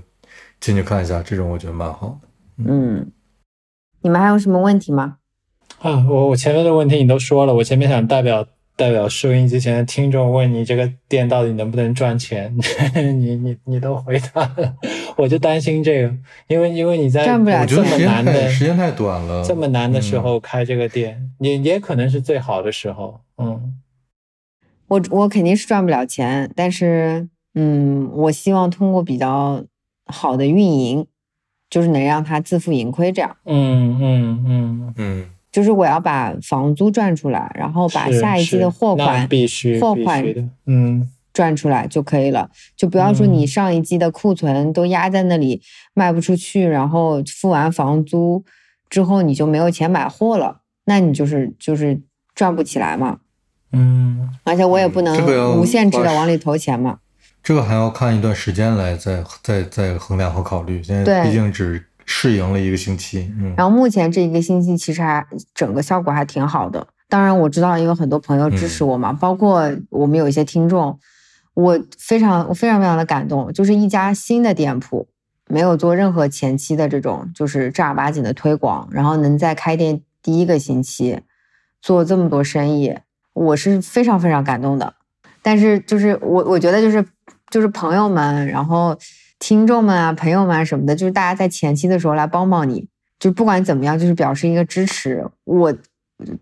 [0.60, 2.28] 进去看一下，这种我觉得蛮好的。
[2.64, 3.10] 嗯，
[4.02, 5.16] 你们还有什么问题吗？
[5.80, 8.46] 啊，我我前面的问题你都说了，我前面想代表
[8.76, 12.54] 代表收音机前的听众问你，这个店到底能不能赚钱？
[12.94, 14.74] 你你你都回答了，
[15.16, 16.14] 我就担心这个，
[16.48, 17.50] 因为因为你在这么
[17.98, 23.20] 难的时间太短了，这么难的时候开这个店，也也可能是最好的时候。
[23.38, 23.74] 嗯，
[24.88, 29.64] 我我肯定是赚不了钱，但是嗯，我希望通过比较
[30.06, 31.06] 好的运营。
[31.72, 33.34] 就是能让他自负盈亏，这样。
[33.46, 40.24] 嗯嗯嗯嗯，就是我要把房租赚出来，然后把下一季的货款必须货款
[40.66, 42.50] 嗯赚出来就可以了。
[42.74, 45.60] 就不要说你上一季的库存都压在那里
[45.92, 48.42] 卖不出去，然后付完房租
[48.88, 52.00] 之后你就没有钱买货了，那你就是就是
[52.34, 53.18] 赚不起来嘛。
[53.72, 56.98] 嗯，而且我也不能无限制的往里投钱嘛。
[57.42, 60.82] 这个还要看一段时间来再再再衡量和考虑。
[60.82, 61.84] 现在毕竟只
[62.14, 63.54] 试营了一个星期，嗯。
[63.56, 66.86] 然后目前这一个星期其实还整个效果还挺好的。
[67.08, 70.98] 当然我知道，因为很多朋友支持我嘛，包括我们有一些听众，
[71.54, 73.50] 我非常我非常非常的感动。
[73.52, 75.08] 就是一家新的店铺，
[75.48, 81.20] 没有做任何前期的这种就是正儿八经的推广，然后能在开店第一个星期
[81.80, 82.94] 做这么多生意，
[83.32, 84.94] 我是非常非常感动的。
[85.40, 87.04] 但是就是我我觉得就是。
[87.50, 88.98] 就是朋友们，然后
[89.42, 92.86] 听众们啊，朋友们啊什么的，就是大家在前期的时候来帮帮你，
[93.18, 95.26] 就不管怎么样，就是表示一个支持。
[95.42, 95.74] 我，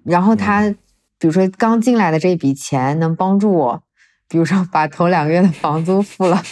[0.05, 0.69] 然后他，
[1.19, 3.83] 比如说刚进来的这一笔钱能帮助我
[4.29, 6.43] 比如说把头两个月的房租付了，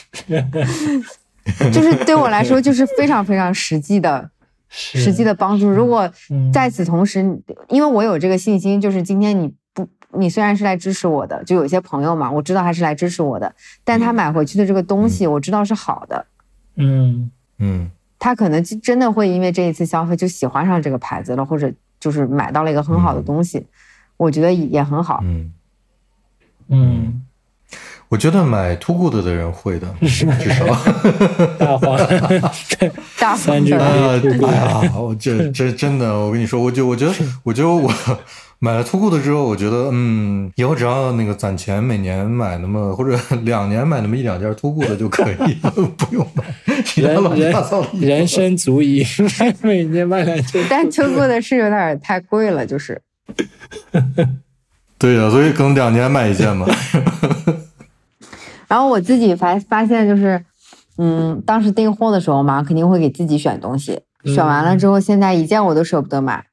[1.70, 4.30] 就是对我来说就是非常非常实际的。
[4.70, 5.68] 实际的帮助。
[5.68, 6.10] 如果
[6.52, 7.20] 在此同时，
[7.68, 13.54] 因为我有这个信心，就是今天你不，你虽然是来支持我的，就有些朋友嘛，我知道他是来支持我的，
[13.84, 16.16] 但他买回去的这个东西，我知道是好的。
[16.16, 16.37] 嗯
[16.78, 23.66] 嗯嗯，他可能真的会因为这一次消费就喜欢上这个牌子了，或者就是买到了一个很好的东西，
[24.16, 25.20] 我觉得也很好。
[25.22, 25.52] 嗯
[26.68, 27.22] 嗯。
[28.10, 30.64] 我觉得买 Too Good 的人会的，至少。
[31.60, 31.98] 大黄，
[33.20, 33.84] 大三句啊！
[33.84, 34.16] 哎
[34.56, 37.12] 呀，我这这真的，我跟你说，我就我觉得，
[37.44, 37.92] 我觉得我
[38.60, 46.44] 买了 Too Good 之后，我觉得，嗯，以后只要那个攒钱，每年买那么或者 两年买那么一两件 Too Good 就可以了， 不用买
[46.84, 47.88] 其他乱七八糟的。
[48.00, 49.04] 人生足矣，
[49.62, 50.66] 每年买两件。
[50.68, 53.00] 但 Too Good 是有点太贵了，就是。
[54.98, 56.66] 对呀，所以可能两年买一件嘛。
[58.66, 60.44] 然后我自己发发现就是，
[60.96, 66.44] 嗯，当时订货的时候嘛，肯定会给自己选东西，选完了之后，现在一件我都舍不得买。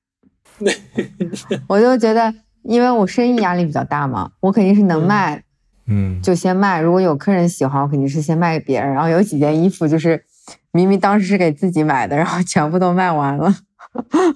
[1.67, 2.33] 我就觉得，
[2.63, 5.43] 因为我生意压力比较大嘛，我肯定是能卖，
[5.87, 6.79] 嗯，就先卖。
[6.79, 8.93] 如果有客人喜欢，我肯定是先卖给别人。
[8.93, 10.23] 然后有几件衣服就是
[10.71, 13.55] 明明当时是给自己买的，然后全部都卖完了，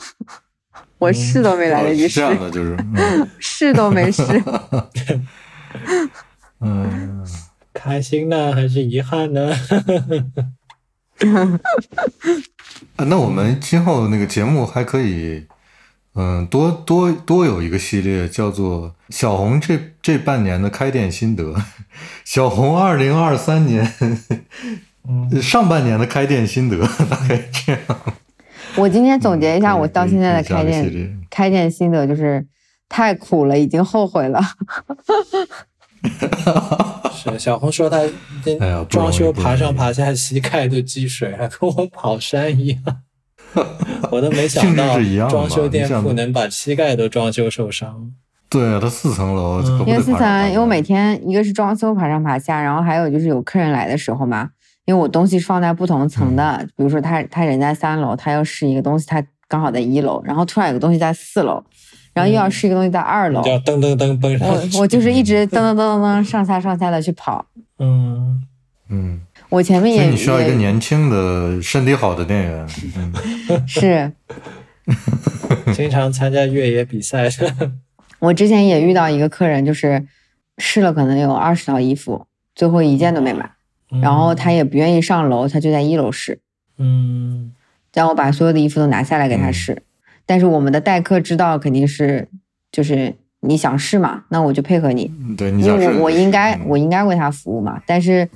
[1.00, 2.78] 我试都没来得及试，这样的就是，
[3.40, 4.24] 试都没试。
[6.62, 7.26] 嗯。
[7.72, 9.54] 开心呢，还是遗憾呢？
[12.98, 15.48] 啊，那我们今后那个节目还可以，
[16.16, 21.56] 嗯，多多多有一个系列，叫做小红这这半年的开店心得，
[22.26, 23.94] 小红二零二三年
[25.42, 26.78] 上半年的开店心得，
[27.10, 27.82] 大概这样。
[28.76, 32.46] 我今天总结一下，我到现在的开店开店心得就是
[32.90, 34.42] 太苦了，已经后悔了。
[37.14, 38.02] 是小红说他
[38.90, 42.84] 装修爬上爬下膝盖都积水，还跟我跑山一样。
[44.12, 44.98] 我都没想到
[45.30, 48.12] 装修店铺能把膝盖都装修受伤。
[48.50, 54.50] 对啊，它四层楼，因为四层，因为我每天一个是装修爬上爬下，然后还有就是有客人来的时候嘛，
[54.86, 61.64] 因为我东西是放在不同层的，比如说他他人在三楼，他要试一个东西，他刚好在一楼，然后突然有个东西在四楼。
[62.12, 67.46] 然后又要试一个东西在二楼，噔噔噔蹦上我我就是一直噔噔噔噔上下上下的去跑。
[67.78, 68.42] 嗯
[68.90, 72.68] 嗯，我前面也你需要一个年轻的、身体好的店员。
[73.68, 74.12] 是，
[75.74, 77.28] 经常参加越野比赛。
[78.20, 80.06] 我之前也遇到一个客人，就是
[80.58, 83.50] 试了可能有二十套衣服，最后一件都没买，
[84.02, 86.40] 然后他也不愿意上楼，他就在一楼试。
[86.78, 87.54] 嗯，
[87.94, 89.82] 让我把所有的衣服都拿下来给他试。
[90.26, 92.28] 但是我们的待客之道肯定是，
[92.72, 95.12] 就是你想试嘛，那我就配合你。
[95.38, 97.82] 对，因为我我应该我应该为他服务嘛。
[97.86, 98.28] 但是，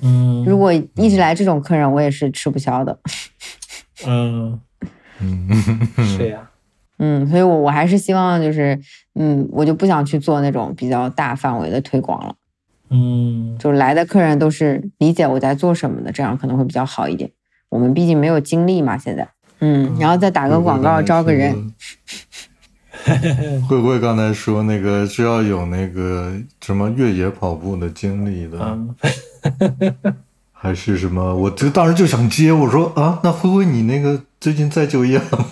[0.46, 2.98] 如果一直来这种客人，我也是吃不消的。
[4.06, 4.58] 嗯
[5.20, 6.50] 嗯，是呀。
[6.98, 8.80] 嗯，所以我我还是希望就是，
[9.14, 12.34] 嗯，我就不想去做那种比较大范围的推广了。
[12.90, 17.30] 嗯，就来的客人都是理解我在做什么的，这样可能会比较好一点。
[17.68, 19.28] 我们毕竟没有精力嘛，现在。
[19.58, 21.72] 嗯，然后再打个广告招个人。
[23.68, 28.78] 会不会刚才说那个是要有那个什么越野跑步的经历的？
[30.52, 31.34] 还是什么？
[31.34, 35.50] 我就当时就想接，我说啊，那会不会你那个最近在就业了？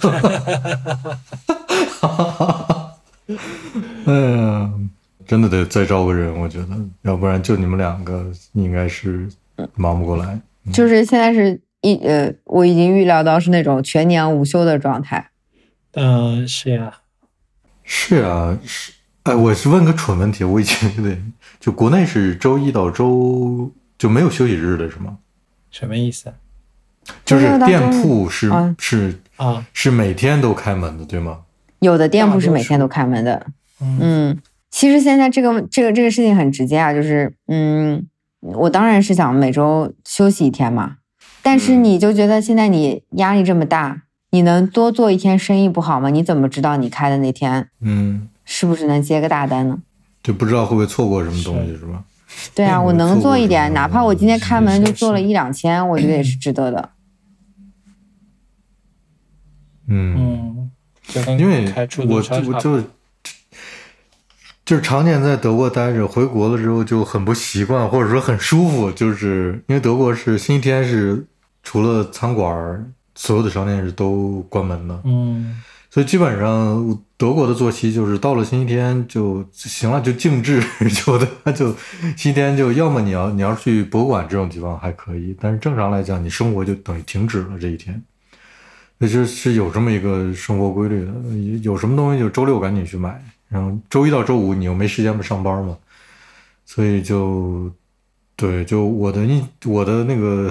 [4.06, 4.70] 哎呀，
[5.26, 6.68] 真的得再招个人，我觉得，
[7.02, 9.28] 要不然就你们两个应该是
[9.74, 10.40] 忙不过来。
[10.72, 11.60] 就是现在是。
[11.84, 15.30] 一呃，我已经预料到是那种全年无休的状态。
[15.94, 16.92] 嗯，是呀，
[17.94, 18.90] 是啊，是。
[19.24, 21.22] 哎，我是问个蠢问题，我以前对，
[21.60, 25.18] 就国内是周一到周就没有休息日的是吗？
[25.70, 26.32] 什么意思？
[27.22, 31.40] 就是店铺是是啊，是每天都开门的，对吗？
[31.80, 33.46] 有的店铺是每天都开门的。
[33.80, 34.40] 嗯，
[34.70, 38.08] 其实现在这个这个这个事情很直接啊，就是嗯，
[38.40, 40.96] 我当然是想每周休息一天嘛。
[41.42, 44.02] 但是你就觉得现在你压力这么大，
[44.32, 46.08] 你能多做一天生意不好吗？
[46.08, 49.78] 你怎么知道你开的那天，嗯，是不是能接个大单呢？
[50.22, 52.02] 就不知道会不会错过什么东西，是吧？
[52.54, 56.90] 对啊，我能做一点，哪怕我今天开门就做了一两千，我觉得也是值得的。
[59.88, 60.70] 嗯，
[61.38, 61.70] 因为
[62.08, 62.82] 我就就。
[64.64, 71.26] 就是常年在德国待着，回国了之后就很不习惯，或者说很舒服，就是因为德国是星期天是
[71.64, 75.00] 除了餐馆，所有的商店是都关门的。
[75.04, 80.62] 嗯，所以基本上德国的作息就是到了星期天就行了，就静置，
[81.04, 81.66] 就的就
[82.16, 88.02] 星期天就要么你要你要去博物馆这种地方还可以，但是正常来讲，你生活就等于停止了这一天。
[88.98, 91.12] 那就是有这么一个生活规律的，
[91.62, 95.76] 有什么东西就周六赶紧去买，然后周一到周五你又没时间不上班嘛，
[96.64, 97.68] 所以就
[98.36, 100.48] 对，就我的一我的那个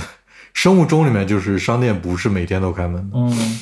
[0.53, 3.59] 生物钟里面就是商店不是每天都开门的，嗯，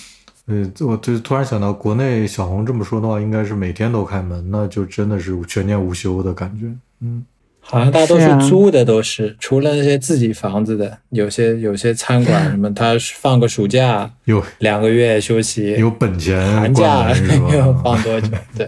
[0.48, 6.66] 呃，我就突然想到国内小红这么说的话，应该是每天都开门，那就真的是全年无休的感觉，
[7.02, 7.26] 嗯。
[7.62, 18.30] 好像大多数租的，都是除了那些自己房子的，有些有些餐馆什么，他放个暑假有两个月休息，有本钱寒假没有放多久？
[18.58, 18.68] 对，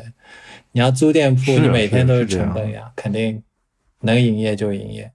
[0.74, 3.42] 你要租店铺，你每天都是成本呀，肯定
[4.02, 5.12] 能营业就营业。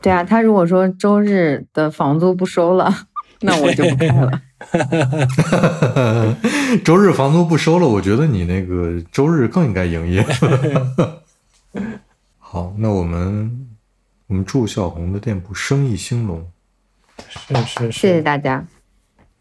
[0.00, 2.92] 对啊，他如果说周日的房租不收了，
[3.40, 4.42] 那我就不开了。
[6.84, 10.24] 周日房租不收了，我觉得你那个周日更应该营业。
[12.38, 13.68] 好，那我们
[14.28, 16.46] 我们祝小红的店铺生意兴隆。
[17.28, 18.64] 是是是，谢谢大家。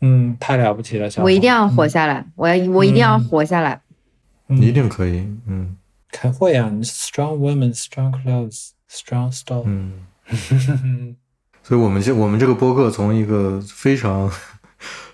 [0.01, 1.25] 嗯，太了不起了，小红。
[1.25, 3.81] 我一定要活下来，我要我一定要活下来。
[4.47, 5.77] 你一定可以，嗯。
[6.09, 9.63] 开会啊，Strong women, strong clothes, strong store。
[9.65, 10.06] 嗯。
[11.63, 14.29] 所以我们这我们这个播客从一个非常。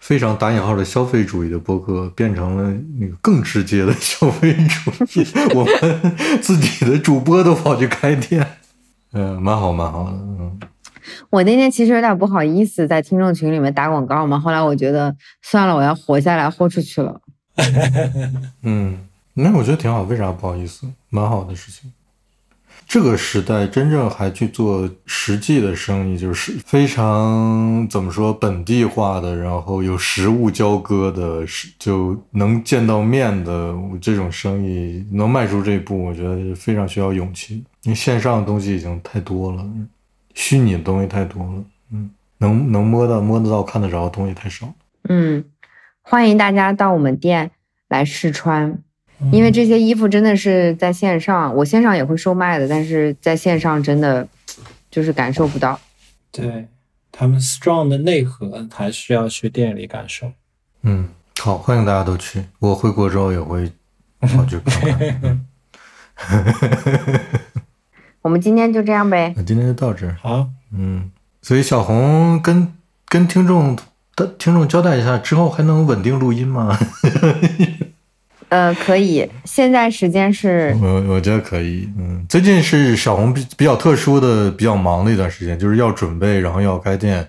[0.02, 4.91] 非常打引号的消费主义的播客，变成了那个更直接的消费主
[5.22, 5.26] 义。
[5.56, 8.45] 我们自己的主播都跑去开店，
[9.14, 10.11] 嗯， 蛮好蛮好的。
[10.11, 10.60] 嗯，
[11.30, 17.22] 我那天其实有点不好意思在听众群里面打广告嘛，后来我觉得算了，我要活下来，豁出去了。
[18.64, 20.85] 嗯，那我觉得挺好，为啥不好意思？
[21.10, 21.90] 蛮好的事情。
[22.94, 31.44] 这个时代真正还去做实际的生意，就是非常怎么说本地化的，然后有实物交割的，
[31.80, 37.64] 就能见到面的这种生意，能迈出这一步，我觉得非常需要勇气。
[37.82, 39.68] 因为线上的东西已经太多了，
[40.36, 44.72] 虚拟的东西太多了，嗯，能能摸到、摸得到、看得着的东西太少。
[45.10, 45.44] 嗯，
[46.03, 47.49] 欢迎大家到我们店
[47.90, 48.84] 来试穿。
[49.31, 54.27] 因为这些衣服真的是在线上，我线上也会售卖的，但是在线上真的
[54.91, 55.79] 就是感受不到。
[56.31, 56.67] 对
[57.11, 60.31] 他们 strong 的内核，还是要去店里感受。
[60.81, 61.09] 嗯，
[61.39, 62.43] 好，欢迎大家都去。
[62.59, 63.71] 我回国之后也会
[64.19, 65.45] 跑去看看。
[68.21, 69.33] 我们今天就这样呗。
[69.35, 70.17] 那今天就到这儿。
[70.21, 72.73] 好，嗯，所以小红跟
[73.07, 73.75] 跟听众
[74.15, 76.77] 的听众交代一下，之后还能稳定录音吗？
[78.53, 79.27] 呃，可以。
[79.45, 81.89] 现在时间是，我我觉得可以。
[81.97, 87.27] 嗯，最近是小红比比较特殊的、比较忙的一段时间，就是要准备，然后要开店，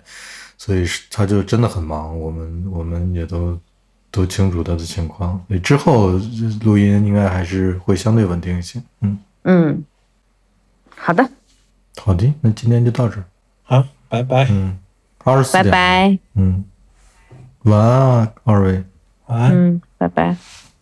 [0.59, 2.21] 所以他就真的很忙。
[2.21, 3.59] 我们我们也都
[4.11, 5.43] 都清楚他的情况。
[5.49, 6.11] 所以之后
[6.63, 8.79] 录音应该还是会相对稳定一些。
[9.01, 9.83] 嗯嗯，
[10.95, 11.27] 好的，
[11.97, 13.25] 好的，那今天就到这儿。
[13.63, 14.47] 好，拜拜。
[14.51, 14.79] 嗯，
[15.25, 15.65] 二十四点。
[15.65, 16.19] 拜拜。
[16.35, 16.63] 嗯，
[17.63, 18.85] 晚安啊，二位。
[19.29, 19.53] 晚安。
[19.55, 20.37] 嗯，拜拜。